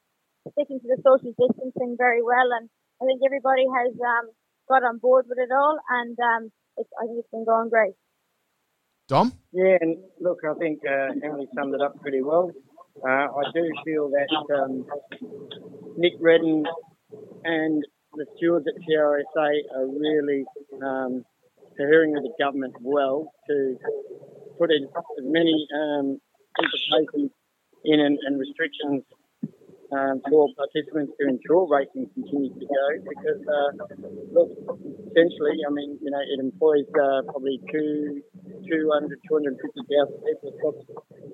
sticking 0.52 0.80
to 0.80 0.88
the 0.90 1.00
social 1.06 1.32
distancing 1.38 1.94
very 1.96 2.22
well, 2.22 2.50
and 2.58 2.68
I 3.00 3.06
think 3.06 3.22
everybody 3.24 3.64
has 3.64 3.94
um 3.94 4.34
got 4.68 4.82
on 4.82 4.98
board 4.98 5.26
with 5.28 5.38
it 5.38 5.54
all, 5.54 5.78
and 5.88 6.18
um 6.18 6.50
it's, 6.76 6.90
I 6.98 7.06
think 7.06 7.18
it's 7.20 7.30
been 7.30 7.44
going 7.44 7.70
great. 7.70 7.94
Dom? 9.08 9.32
Yeah, 9.52 9.76
and 9.80 9.98
look, 10.20 10.38
I 10.48 10.54
think 10.54 10.80
uh, 10.86 11.10
Emily 11.24 11.48
summed 11.54 11.74
it 11.74 11.80
up 11.82 12.00
pretty 12.00 12.22
well. 12.22 12.52
Uh, 13.02 13.26
I 13.26 13.42
do 13.52 13.68
feel 13.84 14.08
that 14.10 14.54
um, 14.54 14.86
Nick 15.96 16.12
Redden 16.20 16.64
and 17.42 17.84
the 18.14 18.26
stewards 18.36 18.66
at 18.68 18.74
TRSA 18.82 19.50
are 19.74 19.86
really 19.86 20.44
um, 20.82 21.24
adhering 21.80 22.12
with 22.12 22.22
the 22.22 22.34
government 22.38 22.74
well 22.80 23.32
to 23.48 23.76
put 24.58 24.70
in 24.70 24.84
as 24.84 25.24
many 25.24 25.66
um, 25.74 26.20
implications 26.60 27.32
in 27.84 28.00
and, 28.00 28.18
and 28.26 28.38
restrictions 28.38 29.02
um, 29.92 30.22
for 30.28 30.48
participants 30.54 31.12
to 31.18 31.26
ensure 31.26 31.66
racing 31.66 32.06
continues 32.14 32.54
to 32.54 32.66
go 32.66 32.86
because, 33.02 33.42
uh, 33.42 33.70
look, 34.30 34.50
essentially, 35.10 35.58
I 35.66 35.70
mean, 35.72 35.98
you 36.00 36.10
know, 36.10 36.22
it 36.22 36.38
employs 36.38 36.86
uh, 36.94 37.26
probably 37.26 37.58
two, 37.72 38.22
200, 38.68 39.18
250,000 39.26 40.14
people 40.22 40.54
across 40.54 40.78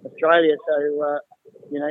Australia. 0.07 0.57
So, 0.65 0.77
uh, 1.03 1.19
you 1.71 1.81
know, 1.81 1.91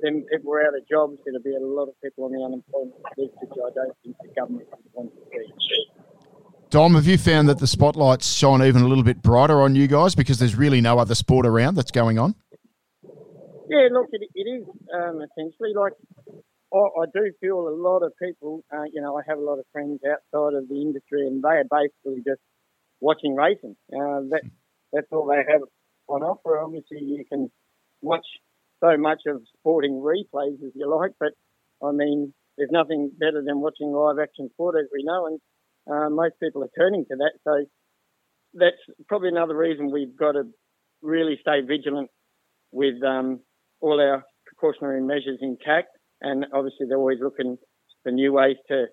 them 0.00 0.24
people 0.30 0.54
are 0.54 0.62
out 0.64 0.78
of 0.78 0.88
jobs, 0.88 1.18
there'll 1.24 1.42
be 1.42 1.54
a 1.54 1.60
lot 1.60 1.88
of 1.88 1.94
people 2.00 2.24
on 2.24 2.32
the 2.32 2.40
unemployment 2.40 2.96
list, 3.18 3.36
which 3.42 3.52
I 3.52 3.70
don't 3.74 3.96
think 4.02 4.16
the 4.22 4.32
government 4.32 4.68
wants 4.94 5.14
to 5.16 5.38
see. 5.60 5.89
Dom, 6.70 6.94
have 6.94 7.06
you 7.08 7.18
found 7.18 7.48
that 7.48 7.58
the 7.58 7.66
spotlights 7.66 8.32
shine 8.32 8.62
even 8.62 8.82
a 8.82 8.86
little 8.86 9.02
bit 9.02 9.20
brighter 9.22 9.60
on 9.60 9.74
you 9.74 9.88
guys 9.88 10.14
because 10.14 10.38
there's 10.38 10.54
really 10.54 10.80
no 10.80 11.00
other 11.00 11.16
sport 11.16 11.44
around 11.44 11.74
that's 11.74 11.90
going 11.90 12.16
on? 12.16 12.36
Yeah, 13.68 13.88
look, 13.90 14.06
it, 14.12 14.22
it 14.36 14.48
is 14.48 14.64
um, 14.94 15.20
essentially 15.20 15.74
like 15.74 15.94
I, 16.72 16.78
I 16.78 17.04
do 17.12 17.32
feel 17.40 17.66
a 17.66 17.74
lot 17.74 18.04
of 18.04 18.12
people. 18.22 18.64
Uh, 18.72 18.84
you 18.92 19.00
know, 19.00 19.18
I 19.18 19.22
have 19.26 19.38
a 19.38 19.42
lot 19.42 19.58
of 19.58 19.64
friends 19.72 19.98
outside 20.08 20.54
of 20.56 20.68
the 20.68 20.80
industry, 20.80 21.26
and 21.26 21.42
they 21.42 21.48
are 21.48 21.64
basically 21.68 22.22
just 22.24 22.40
watching 23.00 23.34
racing. 23.34 23.74
Uh, 23.92 24.30
that 24.30 24.42
that's 24.92 25.08
all 25.10 25.26
they 25.26 25.42
have 25.52 25.62
on 26.06 26.22
offer. 26.22 26.60
Obviously, 26.60 27.00
you 27.00 27.24
can 27.28 27.50
watch 28.00 28.26
so 28.78 28.96
much 28.96 29.22
of 29.26 29.42
sporting 29.58 29.94
replays 29.94 30.64
as 30.64 30.70
you 30.76 30.88
like, 30.88 31.12
but 31.18 31.32
I 31.84 31.90
mean, 31.90 32.32
there's 32.56 32.70
nothing 32.70 33.10
better 33.18 33.42
than 33.44 33.60
watching 33.60 33.90
live 33.90 34.20
action 34.22 34.50
sport, 34.52 34.76
as 34.80 34.86
we 34.92 35.02
know, 35.02 35.26
and 35.26 35.40
uh, 35.90 36.10
most 36.10 36.34
people 36.42 36.62
are 36.64 36.70
turning 36.78 37.04
to 37.10 37.16
that. 37.16 37.32
So 37.44 37.64
that's 38.54 38.76
probably 39.08 39.28
another 39.28 39.56
reason 39.56 39.90
we've 39.90 40.16
got 40.16 40.32
to 40.32 40.44
really 41.02 41.38
stay 41.40 41.60
vigilant 41.60 42.10
with 42.72 43.02
um, 43.02 43.40
all 43.80 44.00
our 44.00 44.24
precautionary 44.46 45.02
measures 45.02 45.38
intact. 45.40 45.88
And 46.20 46.46
obviously, 46.52 46.86
they're 46.88 46.98
always 46.98 47.20
looking 47.22 47.56
for 48.02 48.12
new 48.12 48.32
ways 48.32 48.56
to 48.68 48.86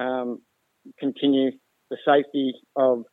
um, 0.00 0.40
continue 0.98 1.52
the 1.90 1.96
safety 2.04 2.52
of 2.76 3.04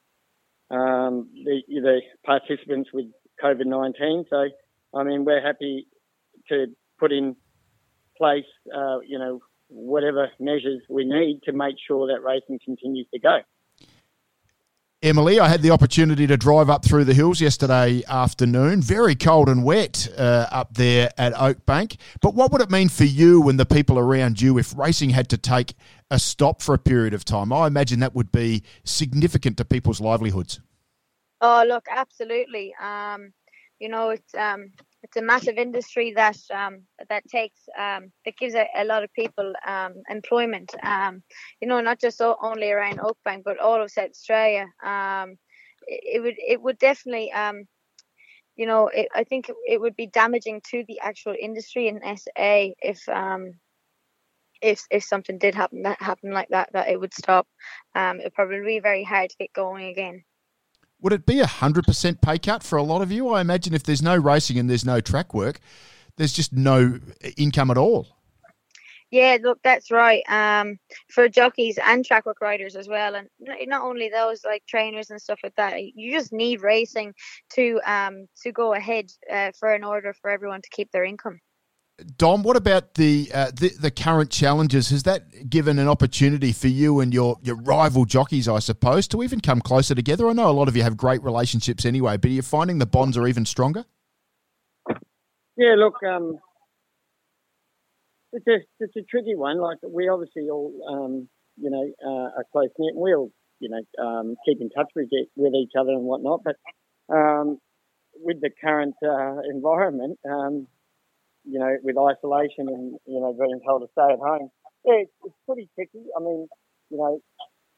um, 0.70 1.30
the, 1.46 1.62
the 1.68 2.02
participants 2.26 2.90
with 2.94 3.06
COVID 3.44 3.66
19. 3.66 4.26
So, 4.30 4.46
I 4.96 5.04
mean, 5.04 5.26
we're 5.26 5.46
happy 5.46 5.88
to 6.50 6.68
put 7.00 7.12
in 7.12 7.36
place, 8.18 8.46
uh, 8.76 9.00
you 9.08 9.20
know, 9.20 9.40
whatever 9.72 10.30
measures 10.40 10.82
we 10.90 11.06
need 11.06 11.42
to 11.46 11.54
make 11.54 11.76
sure 11.88 12.08
that 12.08 12.22
racing 12.24 12.60
continues 12.64 13.08
to 13.14 13.20
go. 13.20 13.40
Emily, 15.04 15.40
I 15.40 15.48
had 15.48 15.64
the 15.64 15.72
opportunity 15.72 16.28
to 16.28 16.38
drive 16.38 16.70
up 16.70 16.86
through 16.86 17.06
the 17.06 17.16
hills 17.16 17.42
yesterday 17.42 18.04
afternoon. 18.08 18.84
Very 18.84 19.16
cold 19.16 19.50
and 19.50 19.64
wet 19.64 20.08
uh, 20.16 20.46
up 20.52 20.76
there 20.76 21.10
at 21.18 21.34
Oakbank. 21.34 21.98
But 22.22 22.36
what 22.36 22.52
would 22.52 22.62
it 22.62 22.70
mean 22.70 22.88
for 22.88 23.06
you 23.06 23.50
and 23.50 23.60
the 23.60 23.66
people 23.66 23.98
around 23.98 24.40
you 24.40 24.60
if 24.60 24.78
racing 24.78 25.10
had 25.10 25.28
to 25.30 25.40
take 25.40 25.74
a 26.12 26.20
stop 26.20 26.62
for 26.62 26.76
a 26.76 26.78
period 26.78 27.16
of 27.16 27.26
time? 27.26 27.52
I 27.52 27.66
imagine 27.66 28.00
that 28.02 28.14
would 28.14 28.32
be 28.32 28.62
significant 28.84 29.58
to 29.58 29.66
people's 29.66 30.00
livelihoods. 30.00 30.60
Oh, 31.42 31.66
look, 31.68 31.88
absolutely. 31.90 32.76
Um, 32.80 33.34
you 33.80 33.90
know, 33.90 34.10
it's 34.12 34.36
um, 34.36 34.72
it's 35.04 35.18
a 35.18 35.22
massive 35.22 35.58
industry 35.58 36.14
that 36.16 36.38
um, 36.54 36.84
that 37.10 37.28
takes 37.28 37.60
um, 37.78 38.12
that 38.26 38.38
gives 38.38 38.54
a, 38.54 38.68
a 38.76 38.86
lot 38.86 39.04
of 39.04 39.14
people 39.14 39.54
um, 39.66 39.96
employment. 40.10 40.74
Um, 40.84 41.24
you 41.60 41.68
know, 41.68 41.82
not 41.82 42.00
just 42.00 42.22
only 42.22 42.72
around 42.72 43.00
Oakbank, 43.00 43.44
but 43.44 43.60
all 43.60 43.82
of 43.82 43.92
South 43.92 44.12
Australia. 44.12 44.68
Um, 44.84 45.38
it, 45.88 46.18
it, 46.18 46.22
would 46.22 46.36
it 46.38 46.62
would 46.62 46.78
definitely 46.78 47.32
um, 47.32 47.64
you 48.56 48.68
know 48.68 48.88
it, 48.88 49.08
I 49.16 49.24
think 49.24 49.50
it 49.68 49.82
would 49.82 49.96
be 49.96 50.08
damaging 50.08 50.62
to 50.70 50.84
the 50.88 51.00
actual 51.00 51.36
industry 51.40 51.88
in 51.88 52.02
SA 52.18 52.74
if 52.82 53.08
if 54.62 54.86
if 54.92 55.04
something 55.04 55.40
did 55.40 55.56
happen 55.56 55.82
that 55.84 56.00
happen 56.00 56.32
like 56.32 56.50
that 56.50 56.70
that 56.74 56.90
it 56.90 57.00
would 57.00 57.14
stop. 57.14 57.48
It 57.96 58.24
would 58.24 58.34
probably 58.36 58.62
be 58.62 58.80
very 58.80 59.04
hard 59.04 59.32
to 59.32 59.38
get 59.38 59.54
going 59.54 59.88
again. 59.88 60.24
Would 61.02 61.14
it 61.14 61.26
be 61.26 61.40
a 61.40 61.46
100% 61.46 62.22
pay 62.22 62.38
cut 62.38 62.64
for 62.64 62.78
a 62.78 62.84
lot 62.84 63.02
of 63.02 63.12
you? 63.12 63.30
I 63.30 63.42
imagine 63.42 63.74
if 63.74 63.84
there's 63.84 64.02
no 64.04 64.16
racing 64.16 64.60
and 64.60 64.70
there's 64.70 64.86
no 64.86 65.02
track 65.02 65.34
work, 65.34 65.60
there's 66.18 66.34
just 66.34 66.54
no 66.54 67.00
income 67.38 67.72
at 67.72 67.78
all. 67.78 68.08
Yeah, 69.10 69.38
look, 69.42 69.60
that's 69.62 69.92
right. 69.92 70.24
Um, 70.30 70.78
for 71.10 71.28
jockeys 71.28 71.78
and 71.86 72.06
track 72.06 72.26
work 72.26 72.40
riders 72.40 72.78
as 72.78 72.88
well, 72.88 73.16
and 73.16 73.28
not 73.40 73.82
only 73.82 74.10
those 74.10 74.46
like 74.46 74.66
trainers 74.66 75.10
and 75.10 75.22
stuff 75.22 75.42
like 75.44 75.56
that. 75.56 75.84
You 75.84 76.14
just 76.14 76.32
need 76.32 76.62
racing 76.62 77.14
to 77.52 77.82
um 77.86 78.28
to 78.44 78.54
go 78.54 78.74
ahead 78.74 79.12
uh, 79.30 79.52
for 79.60 79.74
an 79.74 79.84
order 79.84 80.14
for 80.14 80.30
everyone 80.30 80.62
to 80.62 80.70
keep 80.72 80.92
their 80.92 81.04
income. 81.04 81.42
Dom, 82.18 82.44
what 82.44 82.56
about 82.56 82.96
the, 82.96 83.32
uh, 83.34 83.52
the, 83.52 83.70
the 83.80 83.92
current 83.92 84.30
challenges? 84.30 84.90
Has 84.90 85.04
that 85.04 85.50
given 85.50 85.80
an 85.80 85.88
opportunity 85.88 86.52
for 86.52 86.68
you 86.68 87.00
and 87.00 87.14
your 87.14 87.38
your 87.42 87.56
rival 87.56 88.06
jockeys, 88.06 88.48
I 88.48 88.60
suppose, 88.60 89.08
to 89.10 89.24
even 89.24 89.40
come 89.40 89.62
closer 89.62 89.96
together? 89.96 90.28
I 90.30 90.34
know 90.34 90.50
a 90.50 90.52
lot 90.52 90.68
of 90.68 90.76
you 90.76 90.84
have 90.84 90.98
great 90.98 91.24
relationships 91.24 91.86
anyway, 91.86 92.18
but 92.18 92.30
are 92.30 92.34
you 92.34 92.42
finding 92.42 92.80
the 92.80 92.86
bonds 92.86 93.18
are 93.18 93.28
even 93.28 93.46
stronger? 93.46 93.86
Yeah, 95.58 95.76
look, 95.78 95.96
um, 96.04 96.40
it's 98.34 98.48
a 98.48 98.58
it's 98.80 98.96
a 98.96 99.02
tricky 99.04 99.36
one. 99.36 99.60
Like 99.60 99.78
we 99.88 100.08
obviously 100.10 100.50
all, 100.50 100.74
um, 100.90 101.30
you 101.58 101.70
know, 101.70 101.92
uh, 102.04 102.38
are 102.38 102.46
close 102.52 102.70
knit, 102.80 102.94
and 102.94 103.02
we 103.02 103.14
all, 103.14 103.32
you 103.60 103.70
know, 103.70 104.04
um, 104.04 104.36
keep 104.46 104.60
in 104.62 104.70
touch 104.70 104.90
with 104.96 105.10
with 105.36 105.54
each 105.54 105.74
other 105.80 105.92
and 105.92 106.04
whatnot. 106.04 106.42
But 106.44 106.56
um, 107.14 107.60
with 108.16 108.42
the 108.42 108.50
current 108.50 108.96
uh, 109.04 109.42
environment 109.50 110.20
um, 110.30 110.68
you 111.44 111.60
know, 111.60 111.76
with 111.84 111.98
isolation 111.98 112.68
and, 112.70 112.98
you 113.06 113.20
know, 113.20 113.34
being 113.34 113.62
told 113.66 113.82
to 113.82 113.88
stay 113.94 114.14
at 114.14 114.20
home. 114.20 114.50
Yeah, 114.86 115.06
it's, 115.06 115.12
it's 115.24 115.36
pretty 115.46 115.70
tricky. 115.76 116.06
I 116.16 116.20
mean, 116.22 116.48
you 116.90 116.98
know, 116.98 117.20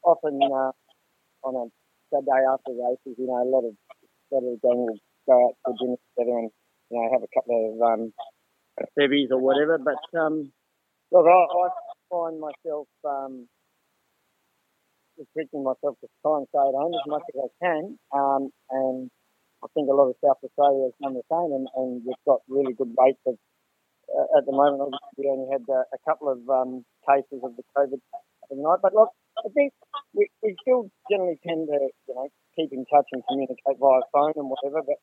often 0.03 0.39
uh, 0.43 0.71
on 1.47 1.55
a 1.55 1.65
Saturday 2.13 2.43
after 2.47 2.71
races, 2.71 3.17
you 3.17 3.27
know, 3.27 3.41
a 3.41 3.47
lot 3.49 3.65
of, 3.67 3.73
the 4.31 4.57
gang 4.63 4.87
will 4.87 4.97
go 5.27 5.47
out 5.47 5.55
for 5.63 5.73
dinner 5.79 5.95
together 6.17 6.37
and, 6.39 6.49
you 6.89 6.97
know, 6.97 7.09
have 7.11 7.23
a 7.23 7.33
couple 7.33 7.57
of 7.69 7.81
um, 7.81 8.13
bevies 8.95 9.29
or 9.31 9.39
whatever. 9.39 9.77
But, 9.77 10.19
um, 10.19 10.51
look, 11.11 11.25
I, 11.27 11.31
I 11.31 11.69
find 12.09 12.39
myself 12.39 12.87
um, 13.05 13.47
restricting 15.17 15.63
myself 15.63 15.97
to 16.01 16.07
try 16.21 16.37
and 16.37 16.47
stay 16.49 16.59
at 16.59 16.73
home 16.73 16.93
as 16.93 17.07
much 17.07 17.21
as 17.29 17.41
I 17.45 17.65
can. 17.65 17.99
Um, 18.11 18.49
think 19.83 19.91
a 19.91 19.99
lot 19.99 20.07
of 20.07 20.15
South 20.23 20.39
Australia 20.39 20.87
has 20.87 20.95
done 21.03 21.19
the 21.19 21.27
same, 21.27 21.51
and, 21.51 21.67
and 21.75 21.89
we've 22.07 22.25
got 22.25 22.39
really 22.47 22.71
good 22.71 22.95
rates 22.95 23.19
of 23.27 23.35
uh, 24.07 24.37
at 24.37 24.45
the 24.45 24.51
moment, 24.51 24.93
we 25.17 25.27
only 25.27 25.47
had 25.51 25.63
uh, 25.67 25.83
a 25.91 25.99
couple 26.07 26.29
of 26.29 26.37
um, 26.47 26.85
cases 27.07 27.39
of 27.43 27.55
the 27.55 27.63
COVID 27.75 27.99
overnight. 28.51 28.79
But 28.83 28.93
look, 28.93 29.09
I 29.39 29.49
think 29.55 29.73
we, 30.13 30.27
we 30.43 30.55
still 30.61 30.91
generally 31.09 31.39
tend 31.41 31.67
to, 31.67 31.79
you 32.07 32.13
know, 32.13 32.27
keep 32.55 32.71
in 32.71 32.85
touch 32.91 33.07
and 33.11 33.23
communicate 33.27 33.79
via 33.79 34.03
phone 34.11 34.35
and 34.35 34.51
whatever. 34.51 34.83
But 34.85 34.99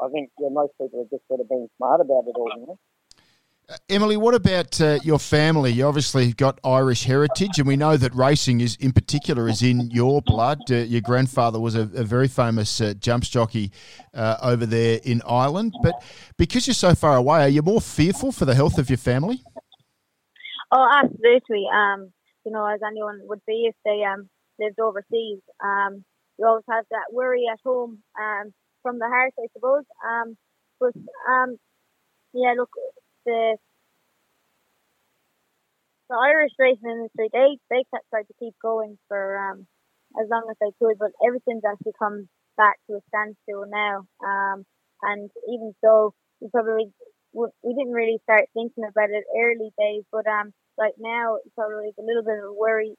I 0.00 0.08
think 0.08 0.30
yeah, 0.38 0.48
most 0.50 0.72
people 0.80 1.02
have 1.02 1.10
just 1.10 1.26
sort 1.28 1.40
of 1.40 1.48
been 1.50 1.68
smart 1.76 2.00
about 2.00 2.24
it 2.30 2.38
all. 2.38 2.48
You 2.56 2.66
know? 2.72 2.78
Uh, 3.70 3.76
Emily, 3.90 4.16
what 4.16 4.34
about 4.34 4.80
uh, 4.80 4.98
your 5.02 5.18
family? 5.18 5.70
You 5.70 5.86
obviously 5.86 6.32
got 6.32 6.58
Irish 6.64 7.04
heritage, 7.04 7.58
and 7.58 7.68
we 7.68 7.76
know 7.76 7.98
that 7.98 8.14
racing 8.14 8.62
is, 8.62 8.76
in 8.76 8.92
particular, 8.92 9.46
is 9.46 9.62
in 9.62 9.90
your 9.90 10.22
blood. 10.22 10.60
Uh, 10.70 10.76
your 10.76 11.02
grandfather 11.02 11.60
was 11.60 11.74
a, 11.74 11.82
a 11.82 12.02
very 12.02 12.28
famous 12.28 12.80
uh, 12.80 12.94
jumps 12.98 13.28
jockey 13.28 13.70
uh, 14.14 14.36
over 14.42 14.64
there 14.64 15.00
in 15.04 15.20
Ireland. 15.28 15.74
But 15.82 16.02
because 16.38 16.66
you're 16.66 16.72
so 16.72 16.94
far 16.94 17.16
away, 17.16 17.42
are 17.42 17.48
you 17.48 17.60
more 17.60 17.82
fearful 17.82 18.32
for 18.32 18.46
the 18.46 18.54
health 18.54 18.78
of 18.78 18.88
your 18.88 18.96
family? 18.96 19.42
Oh, 20.72 20.88
absolutely. 21.04 21.66
Um, 21.70 22.10
you 22.46 22.52
know, 22.52 22.64
as 22.64 22.80
anyone 22.86 23.20
would 23.24 23.42
be 23.46 23.66
if 23.68 23.74
they 23.84 24.02
um, 24.02 24.30
lived 24.58 24.80
overseas. 24.80 25.40
Um, 25.62 26.04
you 26.38 26.46
always 26.46 26.64
have 26.70 26.86
that 26.90 27.12
worry 27.12 27.44
at 27.52 27.58
home 27.62 27.98
um, 28.18 28.54
from 28.82 28.98
the 28.98 29.08
heart, 29.08 29.34
I 29.38 29.46
suppose. 29.52 29.84
Um, 30.02 30.38
but 30.80 30.94
um, 31.30 31.58
yeah, 32.32 32.54
look, 32.56 32.70
the 33.28 33.56
the 36.08 36.16
Irish 36.16 36.52
racing 36.58 36.88
industry, 36.88 37.28
they 37.32 37.58
they 37.68 37.84
tried 38.10 38.28
to 38.28 38.40
keep 38.40 38.54
going 38.62 38.98
for 39.08 39.36
um, 39.36 39.66
as 40.20 40.26
long 40.30 40.48
as 40.50 40.56
they 40.60 40.72
could, 40.80 40.96
but 40.98 41.12
everything's 41.20 41.68
actually 41.68 41.92
come 41.98 42.28
back 42.56 42.80
to 42.88 42.96
a 42.96 43.02
standstill 43.12 43.68
now. 43.68 44.08
Um, 44.24 44.64
and 45.02 45.30
even 45.52 45.74
so, 45.84 46.14
we 46.40 46.48
probably 46.48 46.92
we 47.32 47.74
didn't 47.76 47.92
really 47.92 48.18
start 48.24 48.48
thinking 48.54 48.84
about 48.88 49.10
it 49.10 49.24
early 49.36 49.70
days, 49.78 50.04
but 50.10 50.26
um, 50.26 50.52
right 50.80 50.96
now 50.98 51.36
it's 51.36 51.54
probably 51.54 51.92
a 51.92 52.02
little 52.02 52.24
bit 52.24 52.40
of 52.40 52.50
a 52.50 52.52
worry 52.52 52.96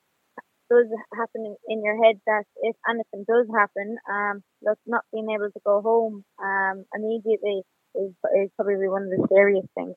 does 0.70 0.86
happen 1.18 1.56
in 1.68 1.84
your 1.84 1.98
head 2.04 2.22
that 2.28 2.44
if 2.62 2.76
anything 2.88 3.26
does 3.28 3.48
happen, 3.58 3.98
um, 4.10 4.44
look, 4.62 4.78
not 4.86 5.04
being 5.12 5.30
able 5.32 5.50
to 5.52 5.60
go 5.66 5.82
home 5.82 6.24
um, 6.42 6.86
immediately 6.94 7.64
is, 7.96 8.12
is 8.38 8.50
probably 8.56 8.88
one 8.88 9.04
of 9.04 9.10
the 9.10 9.24
scariest 9.26 9.68
things. 9.76 9.96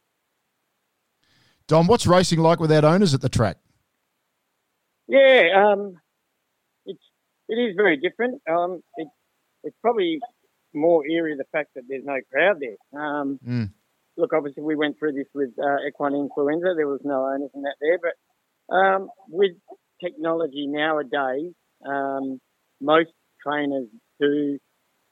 Dom, 1.72 1.86
what's 1.86 2.06
racing 2.06 2.38
like 2.38 2.60
without 2.60 2.84
owners 2.84 3.14
at 3.14 3.22
the 3.22 3.30
track? 3.30 3.56
Yeah, 5.08 5.44
um, 5.56 5.94
it's 6.84 7.00
it 7.48 7.54
is 7.54 7.74
very 7.74 7.96
different. 7.96 8.42
Um, 8.46 8.82
it, 8.98 9.08
it's 9.64 9.76
probably 9.80 10.20
more 10.74 11.06
eerie 11.06 11.34
the 11.34 11.46
fact 11.50 11.70
that 11.74 11.84
there's 11.88 12.04
no 12.04 12.18
crowd 12.30 12.60
there. 12.60 13.00
Um, 13.02 13.40
mm. 13.42 13.70
Look, 14.18 14.34
obviously 14.34 14.62
we 14.62 14.76
went 14.76 14.98
through 14.98 15.14
this 15.14 15.28
with 15.32 15.48
uh, 15.58 15.88
equine 15.88 16.14
influenza. 16.14 16.74
There 16.76 16.86
was 16.86 17.00
no 17.04 17.24
owners 17.24 17.48
in 17.54 17.62
that 17.62 17.76
there, 17.80 17.98
but 18.02 18.76
um, 18.76 19.08
with 19.30 19.52
technology 20.04 20.66
nowadays, 20.66 21.54
um, 21.88 22.38
most 22.82 23.12
trainers 23.42 23.88
do 24.20 24.58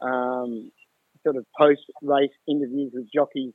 um, 0.02 0.70
sort 1.22 1.36
of 1.36 1.46
post 1.58 1.80
race 2.02 2.28
interviews 2.46 2.92
with 2.92 3.06
jockeys 3.10 3.54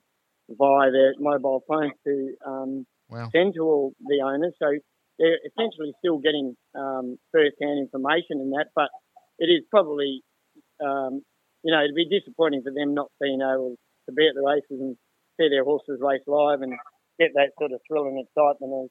via 0.49 0.89
their 0.89 1.13
mobile 1.19 1.63
phones 1.67 1.93
to 2.03 2.33
um, 2.47 2.87
Wow. 3.09 3.29
send 3.35 3.53
to 3.55 3.61
all 3.61 3.93
the 4.01 4.21
owners. 4.21 4.53
So 4.59 4.71
they're 5.19 5.39
essentially 5.45 5.93
still 5.99 6.17
getting 6.17 6.55
um, 6.75 7.17
first-hand 7.31 7.79
information 7.79 8.41
in 8.41 8.51
that, 8.51 8.67
but 8.75 8.89
it 9.39 9.45
is 9.45 9.63
probably, 9.69 10.21
um, 10.83 11.21
you 11.63 11.71
know, 11.71 11.83
it'd 11.83 11.95
be 11.95 12.07
disappointing 12.07 12.63
for 12.63 12.71
them 12.71 12.93
not 12.93 13.11
being 13.21 13.41
able 13.41 13.75
to 14.07 14.11
be 14.11 14.27
at 14.27 14.35
the 14.35 14.45
races 14.45 14.79
and 14.79 14.97
see 15.39 15.49
their 15.49 15.63
horses 15.63 15.99
race 16.01 16.23
live 16.27 16.61
and 16.61 16.73
get 17.19 17.31
that 17.35 17.51
sort 17.59 17.71
of 17.71 17.79
thrill 17.87 18.07
and 18.07 18.19
excitement 18.19 18.85
as 18.85 18.89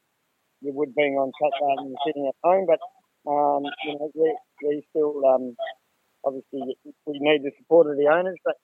you 0.60 0.72
would 0.72 0.94
being 0.94 1.14
on 1.14 1.30
track 1.36 1.52
than 1.60 1.94
sitting 2.06 2.26
at 2.26 2.36
home. 2.42 2.66
But 2.66 2.80
um, 3.28 3.64
you 3.84 3.94
know, 3.96 4.10
we, 4.14 4.36
we 4.64 4.82
still 4.90 5.20
um, 5.24 5.56
obviously 6.24 6.76
we 7.06 7.18
need 7.20 7.42
the 7.42 7.52
support 7.58 7.88
of 7.88 7.96
the 7.96 8.08
owners, 8.08 8.36
but 8.44 8.54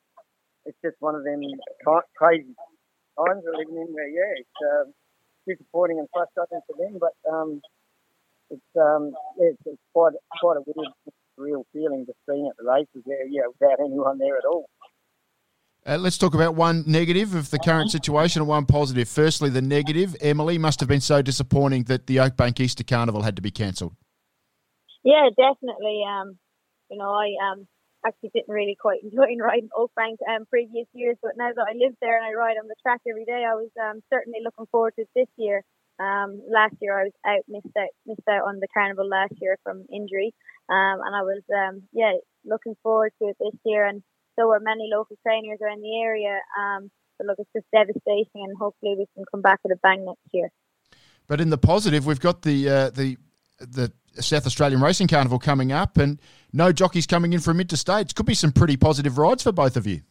it's 0.64 0.78
just 0.84 0.96
one 1.00 1.14
of 1.14 1.24
them 1.24 1.40
crazy 2.16 2.54
times 3.16 3.42
we're 3.44 3.56
living 3.56 3.76
in 3.76 3.92
where 3.92 4.08
yeah, 4.08 4.32
it's 4.36 4.58
um, 4.64 4.92
disappointing 5.54 5.98
and 5.98 6.08
frustrating 6.12 6.60
for 6.66 6.76
them, 6.78 6.98
but 6.98 7.14
um, 7.30 7.60
it's 8.50 8.62
um, 8.76 9.12
it's, 9.38 9.58
it's 9.66 9.82
quite 9.92 10.12
quite 10.40 10.56
a 10.56 10.62
weird, 10.66 10.88
real 11.36 11.66
feeling 11.72 12.04
just 12.06 12.18
being 12.28 12.48
at 12.48 12.56
the 12.56 12.70
races 12.70 13.02
there, 13.06 13.26
yeah, 13.26 13.42
without 13.48 13.78
anyone 13.80 14.18
there 14.18 14.36
at 14.36 14.44
all. 14.44 14.68
Uh, 15.86 15.96
let's 15.96 16.18
talk 16.18 16.34
about 16.34 16.54
one 16.54 16.84
negative 16.86 17.34
of 17.34 17.50
the 17.50 17.58
current 17.58 17.90
situation 17.90 18.42
and 18.42 18.48
one 18.48 18.66
positive. 18.66 19.08
Firstly, 19.08 19.48
the 19.48 19.62
negative. 19.62 20.14
Emily 20.20 20.58
must 20.58 20.78
have 20.80 20.88
been 20.88 21.00
so 21.00 21.22
disappointing 21.22 21.84
that 21.84 22.06
the 22.06 22.18
Oakbank 22.18 22.60
Easter 22.60 22.84
Carnival 22.84 23.22
had 23.22 23.34
to 23.36 23.42
be 23.42 23.50
cancelled. 23.50 23.94
Yeah, 25.02 25.30
definitely. 25.30 26.02
Um, 26.06 26.38
you 26.90 26.98
know, 26.98 27.10
I 27.10 27.52
um 27.52 27.66
actually 28.06 28.30
didn't 28.34 28.52
really 28.52 28.76
quite 28.80 29.02
enjoy 29.04 29.36
riding 29.40 29.68
Oakbank 29.76 30.16
um 30.28 30.46
previous 30.46 30.86
years, 30.92 31.16
but 31.22 31.32
now 31.36 31.50
that 31.54 31.66
I 31.68 31.74
live 31.76 31.94
there 32.00 32.16
and 32.16 32.26
I 32.26 32.32
ride 32.32 32.56
on 32.60 32.68
the 32.68 32.76
track 32.82 33.00
every 33.08 33.24
day, 33.24 33.44
I 33.44 33.54
was 33.54 33.70
um 33.80 34.00
certainly 34.12 34.40
looking 34.44 34.66
forward 34.70 34.94
to 34.98 35.04
this 35.14 35.28
year. 35.36 35.62
Um, 35.98 36.40
last 36.48 36.74
year 36.80 36.98
I 36.98 37.04
was 37.04 37.12
out 37.26 37.44
missed 37.48 37.76
out 37.76 37.92
missed 38.06 38.28
out 38.28 38.48
on 38.48 38.60
the 38.60 38.68
carnival 38.72 39.08
last 39.08 39.34
year 39.40 39.58
from 39.62 39.84
injury, 39.92 40.32
um, 40.68 41.00
and 41.04 41.14
I 41.14 41.22
was 41.22 41.42
um 41.52 41.82
yeah 41.92 42.12
looking 42.44 42.76
forward 42.82 43.12
to 43.20 43.28
it 43.28 43.36
this 43.38 43.58
year, 43.64 43.86
and 43.86 44.02
so 44.38 44.48
were 44.48 44.60
many 44.60 44.88
local 44.90 45.16
trainers 45.26 45.58
around 45.60 45.82
the 45.82 46.00
area. 46.00 46.40
Um, 46.58 46.90
but 47.18 47.26
look, 47.26 47.38
it's 47.38 47.50
just 47.54 47.66
devastating, 47.70 48.48
and 48.48 48.56
hopefully 48.56 48.94
we 48.96 49.06
can 49.14 49.24
come 49.30 49.42
back 49.42 49.60
with 49.62 49.76
a 49.76 49.80
bang 49.82 50.06
next 50.06 50.24
year. 50.32 50.50
But 51.28 51.40
in 51.40 51.50
the 51.50 51.58
positive, 51.58 52.06
we've 52.06 52.20
got 52.20 52.42
the 52.42 52.68
uh, 52.68 52.90
the 52.90 53.18
the 53.58 53.92
South 54.14 54.46
Australian 54.46 54.80
Racing 54.80 55.08
Carnival 55.08 55.38
coming 55.38 55.72
up, 55.72 55.96
and 55.96 56.20
no 56.52 56.72
jockeys 56.72 57.06
coming 57.06 57.32
in 57.32 57.40
from 57.40 57.58
interstates. 57.58 58.14
Could 58.14 58.26
be 58.26 58.34
some 58.34 58.52
pretty 58.52 58.76
positive 58.76 59.18
rides 59.18 59.42
for 59.42 59.52
both 59.52 59.76
of 59.76 59.86
you. 59.86 60.02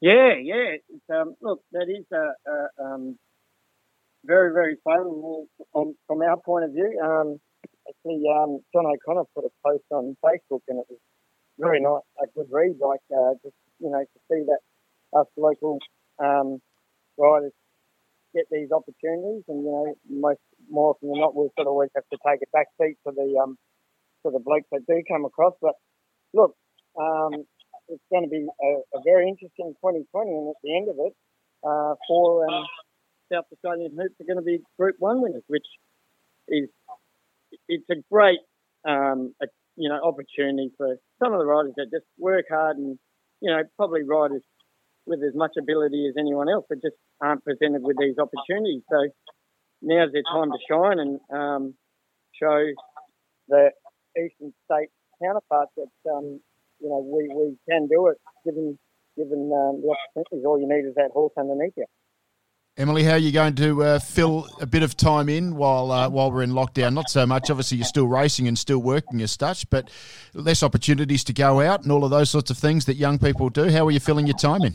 Yeah, 0.00 0.34
yeah. 0.42 0.76
Um, 1.14 1.36
look, 1.40 1.62
that 1.70 1.86
is 1.88 2.04
a, 2.12 2.50
a 2.50 2.84
um, 2.84 3.18
very, 4.24 4.52
very 4.52 4.76
favourable 4.84 5.46
from, 5.72 5.94
from 6.06 6.22
our 6.22 6.36
point 6.38 6.64
of 6.64 6.72
view. 6.72 7.00
Um, 7.02 7.40
actually, 7.88 8.22
um, 8.28 8.60
John 8.74 8.86
O'Connor 8.86 9.24
put 9.34 9.44
a 9.44 9.50
post 9.64 9.84
on 9.90 10.16
Facebook, 10.24 10.62
and 10.68 10.80
it 10.80 10.86
was 10.88 10.98
very 11.58 11.80
nice, 11.80 12.02
a 12.20 12.26
good 12.34 12.48
read. 12.50 12.76
Like, 12.80 13.00
uh, 13.16 13.34
just 13.44 13.54
you 13.78 13.90
know, 13.90 14.00
to 14.00 14.20
see 14.30 14.44
that 14.46 14.58
us 15.18 15.26
local 15.36 15.78
um, 16.18 16.60
riders 17.16 17.52
get 18.34 18.46
these 18.50 18.70
opportunities, 18.72 19.44
and 19.48 19.64
you 19.64 19.70
know, 19.70 19.94
most 20.10 20.40
more 20.70 20.90
often 20.90 21.10
than 21.10 21.20
not, 21.20 21.34
we 21.34 21.48
sort 21.56 21.66
of 21.66 21.72
always 21.72 21.90
have 21.94 22.04
to 22.12 22.18
take 22.26 22.40
a 22.42 22.50
back 22.52 22.68
seat 22.80 22.96
for 23.02 23.12
the 23.12 23.38
um, 23.42 23.56
for 24.22 24.30
the 24.30 24.38
blokes 24.38 24.68
that 24.72 24.86
do 24.86 25.02
come 25.10 25.24
across. 25.24 25.54
But 25.60 25.74
look, 26.34 26.54
um, 26.98 27.44
it's 27.88 28.02
going 28.10 28.24
to 28.24 28.30
be 28.30 28.46
a, 28.46 28.70
a 28.96 29.00
very 29.04 29.28
interesting 29.28 29.74
2020, 29.82 30.30
and 30.30 30.48
at 30.48 30.60
the 30.62 30.76
end 30.76 30.88
of 30.88 30.96
it, 30.98 31.12
uh, 31.64 31.94
four 32.06 32.46
um, 32.48 32.64
South 33.32 33.44
Australian 33.52 33.92
hoops 33.96 34.14
are 34.20 34.26
going 34.26 34.38
to 34.38 34.46
be 34.46 34.60
Group 34.78 34.96
One 34.98 35.22
winners, 35.22 35.44
which 35.48 35.66
is 36.48 36.68
it's 37.68 37.88
a 37.90 37.96
great 38.10 38.40
um, 38.86 39.34
a, 39.42 39.46
you 39.76 39.88
know 39.88 40.00
opportunity 40.02 40.70
for 40.76 40.96
some 41.22 41.32
of 41.32 41.38
the 41.38 41.46
riders 41.46 41.72
that 41.76 41.90
just 41.90 42.06
work 42.18 42.46
hard 42.50 42.76
and 42.76 42.98
you 43.40 43.50
know 43.50 43.62
probably 43.76 44.02
riders 44.02 44.42
with 45.06 45.20
as 45.22 45.34
much 45.34 45.52
ability 45.58 46.06
as 46.08 46.14
anyone 46.18 46.48
else, 46.48 46.64
but 46.68 46.80
just 46.80 46.96
aren't 47.20 47.42
presented 47.44 47.82
with 47.82 47.96
these 47.98 48.14
opportunities. 48.18 48.82
So 48.90 49.08
now's 49.82 50.12
their 50.12 50.22
time 50.22 50.50
to 50.50 50.58
shine 50.68 50.98
and 50.98 51.20
um, 51.30 51.74
show 52.40 52.64
the 53.48 53.70
eastern 54.16 54.52
state 54.64 54.88
counterparts 55.22 55.72
that 55.76 56.10
um, 56.10 56.40
you 56.80 56.88
know 56.88 57.00
we, 57.00 57.28
we 57.34 57.56
can 57.68 57.88
do 57.88 58.08
it 58.08 58.18
given 58.44 58.78
given 59.16 59.50
um, 59.52 59.82
the 59.82 59.94
opportunities. 59.94 60.46
All 60.46 60.58
you 60.58 60.68
need 60.68 60.88
is 60.88 60.94
that 60.94 61.10
horse 61.12 61.32
underneath 61.36 61.74
you. 61.76 61.86
Emily, 62.78 63.04
how 63.04 63.12
are 63.12 63.18
you 63.18 63.32
going 63.32 63.54
to 63.56 63.82
uh, 63.82 63.98
fill 63.98 64.48
a 64.58 64.64
bit 64.64 64.82
of 64.82 64.96
time 64.96 65.28
in 65.28 65.56
while 65.56 65.90
uh, 65.90 66.08
while 66.08 66.32
we're 66.32 66.42
in 66.42 66.52
lockdown? 66.52 66.94
Not 66.94 67.10
so 67.10 67.26
much. 67.26 67.50
Obviously, 67.50 67.76
you're 67.76 67.84
still 67.84 68.06
racing 68.06 68.48
and 68.48 68.58
still 68.58 68.78
working 68.78 69.20
as 69.20 69.32
such, 69.32 69.68
but 69.68 69.90
less 70.32 70.62
opportunities 70.62 71.22
to 71.24 71.34
go 71.34 71.60
out 71.60 71.82
and 71.82 71.92
all 71.92 72.04
of 72.04 72.10
those 72.10 72.30
sorts 72.30 72.50
of 72.50 72.56
things 72.56 72.86
that 72.86 72.94
young 72.94 73.18
people 73.18 73.50
do. 73.50 73.68
How 73.70 73.86
are 73.86 73.90
you 73.90 74.00
filling 74.00 74.26
your 74.26 74.38
time 74.38 74.62
in? 74.62 74.74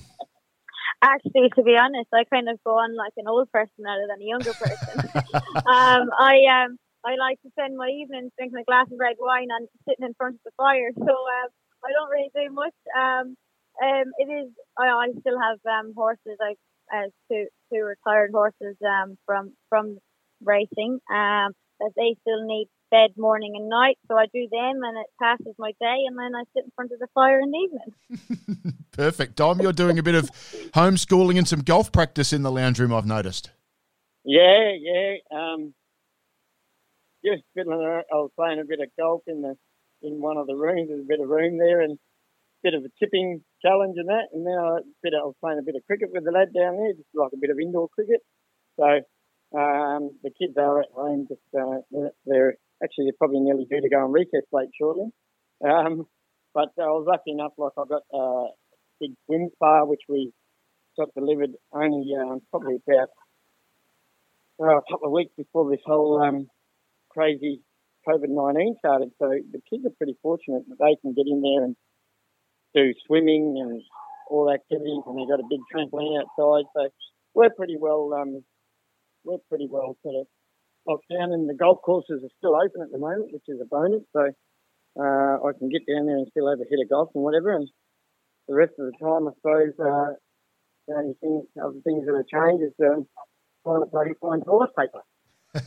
Actually, 1.01 1.49
to 1.55 1.63
be 1.63 1.77
honest, 1.77 2.09
I 2.13 2.23
kind 2.25 2.49
of 2.49 2.57
go 2.65 2.71
on 2.71 2.95
like 2.95 3.13
an 3.17 3.27
old 3.27 3.51
person 3.51 3.85
rather 3.85 4.07
than 4.09 4.21
a 4.21 4.25
younger 4.25 4.53
person. 4.55 4.97
um, 5.69 6.09
I 6.17 6.41
um, 6.49 6.77
I 7.05 7.15
like 7.19 7.39
to 7.43 7.51
spend 7.51 7.77
my 7.77 7.87
evenings 7.87 8.31
drinking 8.37 8.59
a 8.59 8.63
glass 8.63 8.87
of 8.91 8.97
red 8.99 9.15
wine 9.19 9.47
and 9.51 9.67
sitting 9.87 10.05
in 10.05 10.13
front 10.15 10.35
of 10.35 10.41
the 10.43 10.51
fire. 10.57 10.89
So 10.97 11.05
um, 11.05 11.49
I 11.85 11.89
don't 11.93 12.09
really 12.09 12.31
do 12.33 12.53
much. 12.53 12.73
Um, 12.97 13.35
um, 13.77 14.07
it 14.17 14.25
is. 14.25 14.51
I, 14.77 14.89
I 14.89 15.07
still 15.21 15.39
have 15.39 15.59
um, 15.69 15.93
horses. 15.95 16.37
I 16.41 16.55
uh, 16.91 17.09
two 17.29 17.45
two 17.71 17.83
retired 17.83 18.31
horses 18.33 18.75
um, 18.81 19.17
from 19.25 19.53
from 19.69 19.99
racing. 20.41 20.99
Um, 21.13 21.53
that 21.79 21.91
they 21.95 22.15
still 22.21 22.45
need 22.45 22.67
bed 22.89 23.11
morning 23.17 23.53
and 23.55 23.69
night, 23.69 23.97
so 24.07 24.17
I 24.17 24.25
do 24.33 24.47
them, 24.49 24.81
and 24.83 24.97
it 24.97 25.07
passes 25.21 25.55
my 25.57 25.71
day, 25.79 26.03
and 26.07 26.17
then 26.17 26.35
I 26.35 26.43
sit 26.53 26.65
in 26.65 26.71
front 26.75 26.91
of 26.91 26.99
the 26.99 27.07
fire 27.13 27.39
in 27.39 27.51
the 27.51 27.57
evening. 27.57 28.73
Perfect, 28.91 29.35
Dom. 29.35 29.59
You're 29.59 29.73
doing 29.73 29.99
a 29.99 30.03
bit 30.03 30.15
of 30.15 30.31
homeschooling 30.73 31.37
and 31.37 31.47
some 31.47 31.61
golf 31.61 31.91
practice 31.91 32.33
in 32.33 32.43
the 32.43 32.51
lounge 32.51 32.79
room. 32.79 32.93
I've 32.93 33.05
noticed. 33.05 33.51
Yeah, 34.23 34.71
yeah. 34.79 35.15
Um, 35.31 35.73
just 37.25 37.43
fiddling 37.55 37.81
around. 37.81 38.05
I 38.11 38.15
was 38.15 38.31
playing 38.35 38.59
a 38.59 38.65
bit 38.65 38.79
of 38.79 38.89
golf 38.97 39.21
in 39.27 39.41
the 39.41 39.55
in 40.01 40.21
one 40.21 40.37
of 40.37 40.47
the 40.47 40.55
rooms. 40.55 40.89
There's 40.89 41.01
a 41.01 41.07
bit 41.07 41.19
of 41.19 41.29
room 41.29 41.57
there, 41.57 41.81
and 41.81 41.93
a 41.93 41.97
bit 42.63 42.73
of 42.73 42.83
a 42.83 42.91
tipping 42.99 43.43
challenge 43.61 43.95
and 43.97 44.09
that. 44.09 44.29
And 44.33 44.43
now 44.43 44.77
a 44.77 44.81
bit 45.03 45.13
of, 45.13 45.21
I 45.21 45.25
was 45.25 45.35
playing 45.41 45.59
a 45.59 45.65
bit 45.65 45.75
of 45.75 45.85
cricket 45.85 46.09
with 46.11 46.23
the 46.23 46.31
lad 46.31 46.53
down 46.53 46.77
there, 46.77 46.93
just 46.93 47.09
like 47.13 47.31
a 47.33 47.41
bit 47.41 47.49
of 47.49 47.59
indoor 47.59 47.89
cricket. 47.89 48.21
So 48.79 49.01
um, 49.55 50.11
the 50.23 50.31
kids 50.39 50.57
are 50.57 50.81
at 50.81 50.89
home. 50.93 51.27
Just 51.27 51.41
uh, 51.57 52.09
they're 52.25 52.55
actually 52.83 53.11
probably 53.17 53.39
nearly 53.39 53.65
due 53.65 53.81
to 53.81 53.89
go 53.89 54.03
on 54.03 54.11
recess 54.11 54.43
late 54.51 54.69
shortly. 54.79 55.09
Um, 55.63 56.07
but 56.53 56.69
I 56.79 56.87
was 56.87 57.05
lucky 57.07 57.31
enough, 57.31 57.53
like 57.57 57.73
I 57.77 57.83
got 57.87 58.03
a 58.13 58.47
big 58.99 59.11
swim 59.25 59.49
spa 59.55 59.85
which 59.85 60.01
we 60.09 60.31
got 60.97 61.13
delivered 61.13 61.51
only 61.71 62.15
um, 62.19 62.41
probably 62.49 62.77
about 62.87 63.09
uh, 64.59 64.77
a 64.77 64.81
couple 64.89 65.07
of 65.07 65.11
weeks 65.11 65.31
before 65.37 65.69
this 65.69 65.81
whole 65.85 66.21
um, 66.21 66.47
crazy 67.09 67.61
COVID 68.07 68.29
nineteen 68.29 68.75
started. 68.79 69.11
So 69.19 69.29
the 69.29 69.61
kids 69.69 69.85
are 69.85 69.97
pretty 69.97 70.17
fortunate 70.21 70.63
that 70.69 70.77
they 70.79 70.95
can 71.01 71.13
get 71.13 71.27
in 71.27 71.41
there 71.41 71.63
and 71.65 71.75
do 72.73 72.93
swimming 73.05 73.57
and 73.59 73.81
all 74.29 74.51
activities, 74.51 75.03
and 75.05 75.17
they've 75.17 75.27
got 75.27 75.39
a 75.39 75.47
big 75.49 75.61
trampoline 75.73 76.19
outside. 76.19 76.65
So 76.75 76.89
we're 77.33 77.49
pretty 77.49 77.77
well, 77.79 78.13
um, 78.13 78.43
we're 79.27 79.43
pretty 79.49 79.67
well 79.69 79.97
sort 80.01 80.15
of 80.15 80.27
locked 80.87 81.11
down, 81.11 81.33
and 81.35 81.49
the 81.49 81.53
golf 81.53 81.79
courses 81.83 82.23
are 82.23 82.35
still 82.39 82.55
open 82.55 82.81
at 82.81 82.91
the 82.91 82.97
moment, 82.97 83.33
which 83.33 83.43
is 83.47 83.59
a 83.59 83.67
bonus. 83.67 84.03
So 84.15 84.31
uh, 84.99 85.35
I 85.43 85.51
can 85.59 85.67
get 85.69 85.83
down 85.83 86.07
there 86.07 86.17
and 86.17 86.27
still 86.31 86.49
have 86.49 86.59
a 86.59 86.69
hit 86.69 86.79
of 86.81 86.89
golf 86.89 87.09
and 87.13 87.23
whatever. 87.23 87.51
And 87.51 87.67
the 88.47 88.55
rest 88.55 88.73
of 88.79 88.87
the 88.87 88.95
time, 89.03 89.27
I 89.27 89.31
suppose, 89.35 89.75
uh, 89.75 90.15
the 90.87 90.95
only 90.95 91.15
thing, 91.19 91.43
other 91.59 91.83
things 91.83 92.07
that 92.07 92.15
have 92.15 92.31
changed 92.31 92.63
is 92.63 92.73
uh, 92.79 93.03
trying 93.67 94.13
to 94.13 94.15
find 94.23 94.43
toilet 94.45 94.71
paper. 94.79 95.03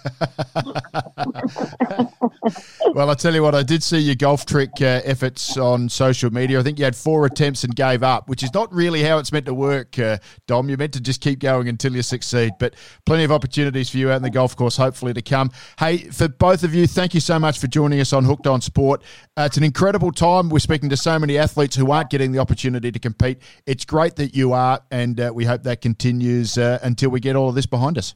well, 2.95 3.11
I 3.11 3.15
tell 3.15 3.35
you 3.35 3.43
what, 3.43 3.55
I 3.55 3.63
did 3.63 3.83
see 3.83 3.99
your 3.99 4.15
golf 4.15 4.47
trick 4.47 4.71
uh, 4.81 5.01
efforts 5.05 5.57
on 5.57 5.89
social 5.89 6.31
media. 6.31 6.61
I 6.61 6.63
think 6.63 6.79
you 6.79 6.85
had 6.85 6.97
four 6.97 7.27
attempts 7.27 7.65
and 7.65 7.75
gave 7.75 8.03
up, 8.03 8.29
which 8.29 8.43
is 8.43 8.53
not 8.55 8.73
really 8.73 9.03
how 9.03 9.19
it's 9.19 9.33
meant 9.33 9.47
to 9.47 9.55
work, 9.55 9.99
uh, 9.99 10.19
Dom. 10.47 10.69
You're 10.69 10.79
meant 10.79 10.93
to 10.95 11.01
just 11.01 11.21
keep 11.21 11.39
going 11.39 11.69
until 11.69 11.95
you 11.95 12.03
succeed. 12.03 12.53
But 12.59 12.75
plenty 13.07 13.25
of 13.25 13.33
opportunities 13.33 13.91
for 13.91 13.99
you 13.99 14.11
out 14.11 14.17
in 14.17 14.23
the 14.23 14.31
golf 14.31 14.57
course, 14.57 14.77
hopefully, 14.77 15.15
to 15.15 15.23
come. 15.23 15.51
Hey, 15.79 15.99
for 15.99 16.29
both 16.29 16.63
of 16.63 16.75
you, 16.75 16.87
thank 16.87 17.15
you 17.15 17.21
so 17.21 17.39
much 17.39 17.59
for 17.59 17.67
joining 17.67 18.01
us 18.01 18.13
on 18.13 18.25
Hooked 18.25 18.47
on 18.47 18.61
Sport. 18.61 19.03
Uh, 19.37 19.43
it's 19.43 19.57
an 19.57 19.65
incredible 19.65 20.13
time. 20.13 20.51
We're 20.51 20.59
speaking 20.59 20.91
to 20.91 20.97
so 20.97 21.19
many 21.19 21.39
athletes 21.39 21.77
who 21.77 21.91
aren't 21.91 22.11
getting 22.11 22.33
the 22.33 22.39
opportunity 22.39 22.93
to 22.93 22.99
compete. 22.99 23.39
It's 23.67 23.85
great 23.85 24.17
that 24.17 24.35
you 24.35 24.53
are, 24.53 24.81
and 24.91 25.21
uh, 25.21 25.33
we 25.35 25.45
hope 25.45 25.63
that 25.65 25.81
continues 25.81 26.59
uh, 26.59 26.79
until 26.83 27.11
we 27.11 27.21
get 27.21 27.37
all 27.37 27.49
of 27.49 27.55
this 27.55 27.67
behind 27.67 27.99
us. 27.99 28.15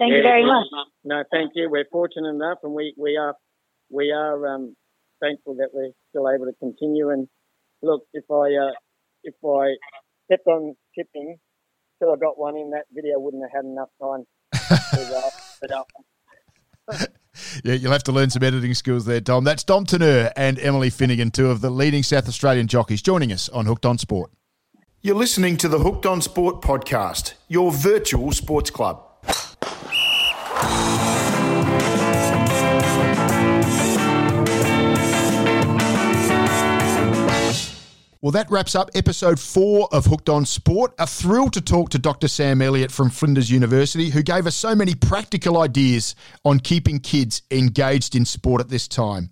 Thank 0.00 0.12
yeah, 0.12 0.16
you 0.16 0.22
very 0.22 0.46
much. 0.46 0.66
No, 1.04 1.22
thank 1.30 1.52
you. 1.54 1.68
We're 1.70 1.84
fortunate 1.92 2.30
enough, 2.30 2.58
and 2.62 2.72
we, 2.72 2.94
we 2.96 3.16
are 3.16 3.34
we 3.90 4.10
are 4.10 4.54
um, 4.54 4.74
thankful 5.22 5.56
that 5.56 5.68
we're 5.72 5.92
still 6.08 6.28
able 6.28 6.46
to 6.46 6.54
continue. 6.58 7.10
And 7.10 7.28
look, 7.82 8.02
if 8.14 8.24
I 8.30 8.56
uh, 8.56 8.72
if 9.24 9.34
I 9.44 9.76
kept 10.30 10.46
on 10.46 10.74
tipping 10.98 11.36
till 12.00 12.12
I 12.12 12.16
got 12.16 12.38
one 12.38 12.56
in. 12.56 12.70
That 12.70 12.86
video 12.92 13.18
wouldn't 13.18 13.42
have 13.42 13.52
had 13.52 13.64
enough 13.64 13.90
time 14.00 14.24
to 14.52 15.30
uh. 15.72 15.82
Yeah, 17.64 17.74
you'll 17.74 17.92
have 17.92 18.02
to 18.04 18.12
learn 18.12 18.30
some 18.30 18.42
editing 18.42 18.74
skills 18.74 19.06
there, 19.06 19.20
Dom. 19.20 19.44
That's 19.44 19.64
Dom 19.64 19.86
Tourneur 19.86 20.32
and 20.36 20.58
Emily 20.58 20.90
Finnegan, 20.90 21.30
two 21.30 21.50
of 21.50 21.60
the 21.60 21.70
leading 21.70 22.02
South 22.02 22.28
Australian 22.28 22.66
jockeys, 22.66 23.02
joining 23.02 23.32
us 23.32 23.48
on 23.48 23.66
Hooked 23.66 23.86
on 23.86 23.98
Sport. 23.98 24.30
You're 25.00 25.16
listening 25.16 25.56
to 25.58 25.68
the 25.68 25.78
Hooked 25.78 26.06
on 26.06 26.20
Sport 26.20 26.60
podcast, 26.60 27.34
your 27.48 27.72
virtual 27.72 28.32
sports 28.32 28.70
club. 28.70 29.09
Well, 38.22 38.32
that 38.32 38.50
wraps 38.50 38.74
up 38.74 38.90
episode 38.94 39.40
four 39.40 39.88
of 39.92 40.04
Hooked 40.04 40.28
on 40.28 40.44
Sport. 40.44 40.92
A 40.98 41.06
thrill 41.06 41.48
to 41.48 41.60
talk 41.62 41.88
to 41.88 41.98
Dr. 41.98 42.28
Sam 42.28 42.60
Elliott 42.60 42.92
from 42.92 43.08
Flinders 43.08 43.50
University, 43.50 44.10
who 44.10 44.22
gave 44.22 44.46
us 44.46 44.54
so 44.54 44.74
many 44.74 44.94
practical 44.94 45.56
ideas 45.56 46.14
on 46.44 46.60
keeping 46.60 46.98
kids 46.98 47.40
engaged 47.50 48.14
in 48.14 48.26
sport 48.26 48.60
at 48.60 48.68
this 48.68 48.86
time. 48.86 49.30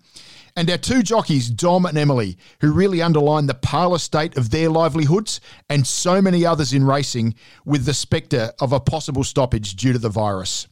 And 0.55 0.71
our 0.71 0.79
two 0.79 1.03
jockeys, 1.03 1.51
Dom 1.51 1.85
and 1.85 1.99
Emily, 1.99 2.35
who 2.61 2.71
really 2.71 2.99
underline 2.99 3.45
the 3.45 3.53
parlour 3.53 3.99
state 3.99 4.35
of 4.37 4.49
their 4.49 4.71
livelihoods 4.71 5.39
and 5.69 5.85
so 5.85 6.19
many 6.19 6.43
others 6.43 6.73
in 6.73 6.83
racing 6.83 7.35
with 7.65 7.85
the 7.85 7.93
spectre 7.93 8.53
of 8.59 8.73
a 8.73 8.79
possible 8.79 9.23
stoppage 9.23 9.75
due 9.75 9.93
to 9.93 9.99
the 9.99 10.09
virus. 10.09 10.67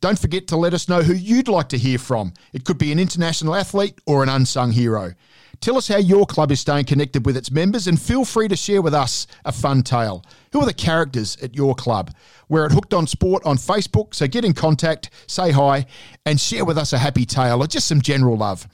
Don't 0.00 0.20
forget 0.20 0.46
to 0.48 0.56
let 0.56 0.72
us 0.72 0.88
know 0.88 1.02
who 1.02 1.14
you'd 1.14 1.48
like 1.48 1.70
to 1.70 1.78
hear 1.78 1.98
from. 1.98 2.32
It 2.52 2.64
could 2.64 2.78
be 2.78 2.92
an 2.92 3.00
international 3.00 3.56
athlete 3.56 3.98
or 4.06 4.22
an 4.22 4.28
unsung 4.28 4.70
hero. 4.70 5.14
Tell 5.60 5.76
us 5.76 5.88
how 5.88 5.96
your 5.96 6.26
club 6.26 6.52
is 6.52 6.60
staying 6.60 6.84
connected 6.84 7.26
with 7.26 7.36
its 7.36 7.50
members 7.50 7.86
and 7.86 8.00
feel 8.00 8.24
free 8.24 8.48
to 8.48 8.56
share 8.56 8.82
with 8.82 8.94
us 8.94 9.26
a 9.44 9.52
fun 9.52 9.82
tale. 9.82 10.24
Who 10.52 10.60
are 10.60 10.66
the 10.66 10.74
characters 10.74 11.36
at 11.42 11.54
your 11.54 11.74
club? 11.74 12.14
We're 12.48 12.66
at 12.66 12.72
Hooked 12.72 12.94
on 12.94 13.06
Sport 13.06 13.44
on 13.44 13.56
Facebook, 13.56 14.14
so 14.14 14.26
get 14.26 14.44
in 14.44 14.52
contact, 14.52 15.10
say 15.26 15.50
hi, 15.50 15.86
and 16.24 16.40
share 16.40 16.64
with 16.64 16.78
us 16.78 16.92
a 16.92 16.98
happy 16.98 17.24
tale 17.24 17.62
or 17.62 17.66
just 17.66 17.88
some 17.88 18.00
general 18.00 18.36
love. 18.36 18.68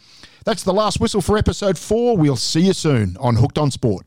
That's 0.45 0.65
the 0.65 0.73
last 0.73 1.01
whistle 1.01 1.21
for 1.21 1.39
episode 1.39 1.79
four. 1.79 2.17
We'll 2.17 2.37
see 2.37 2.63
you 2.63 2.73
soon 2.73 3.17
on 3.21 3.37
Hooked 3.37 3.59
on 3.59 3.71
Sport. 3.71 4.07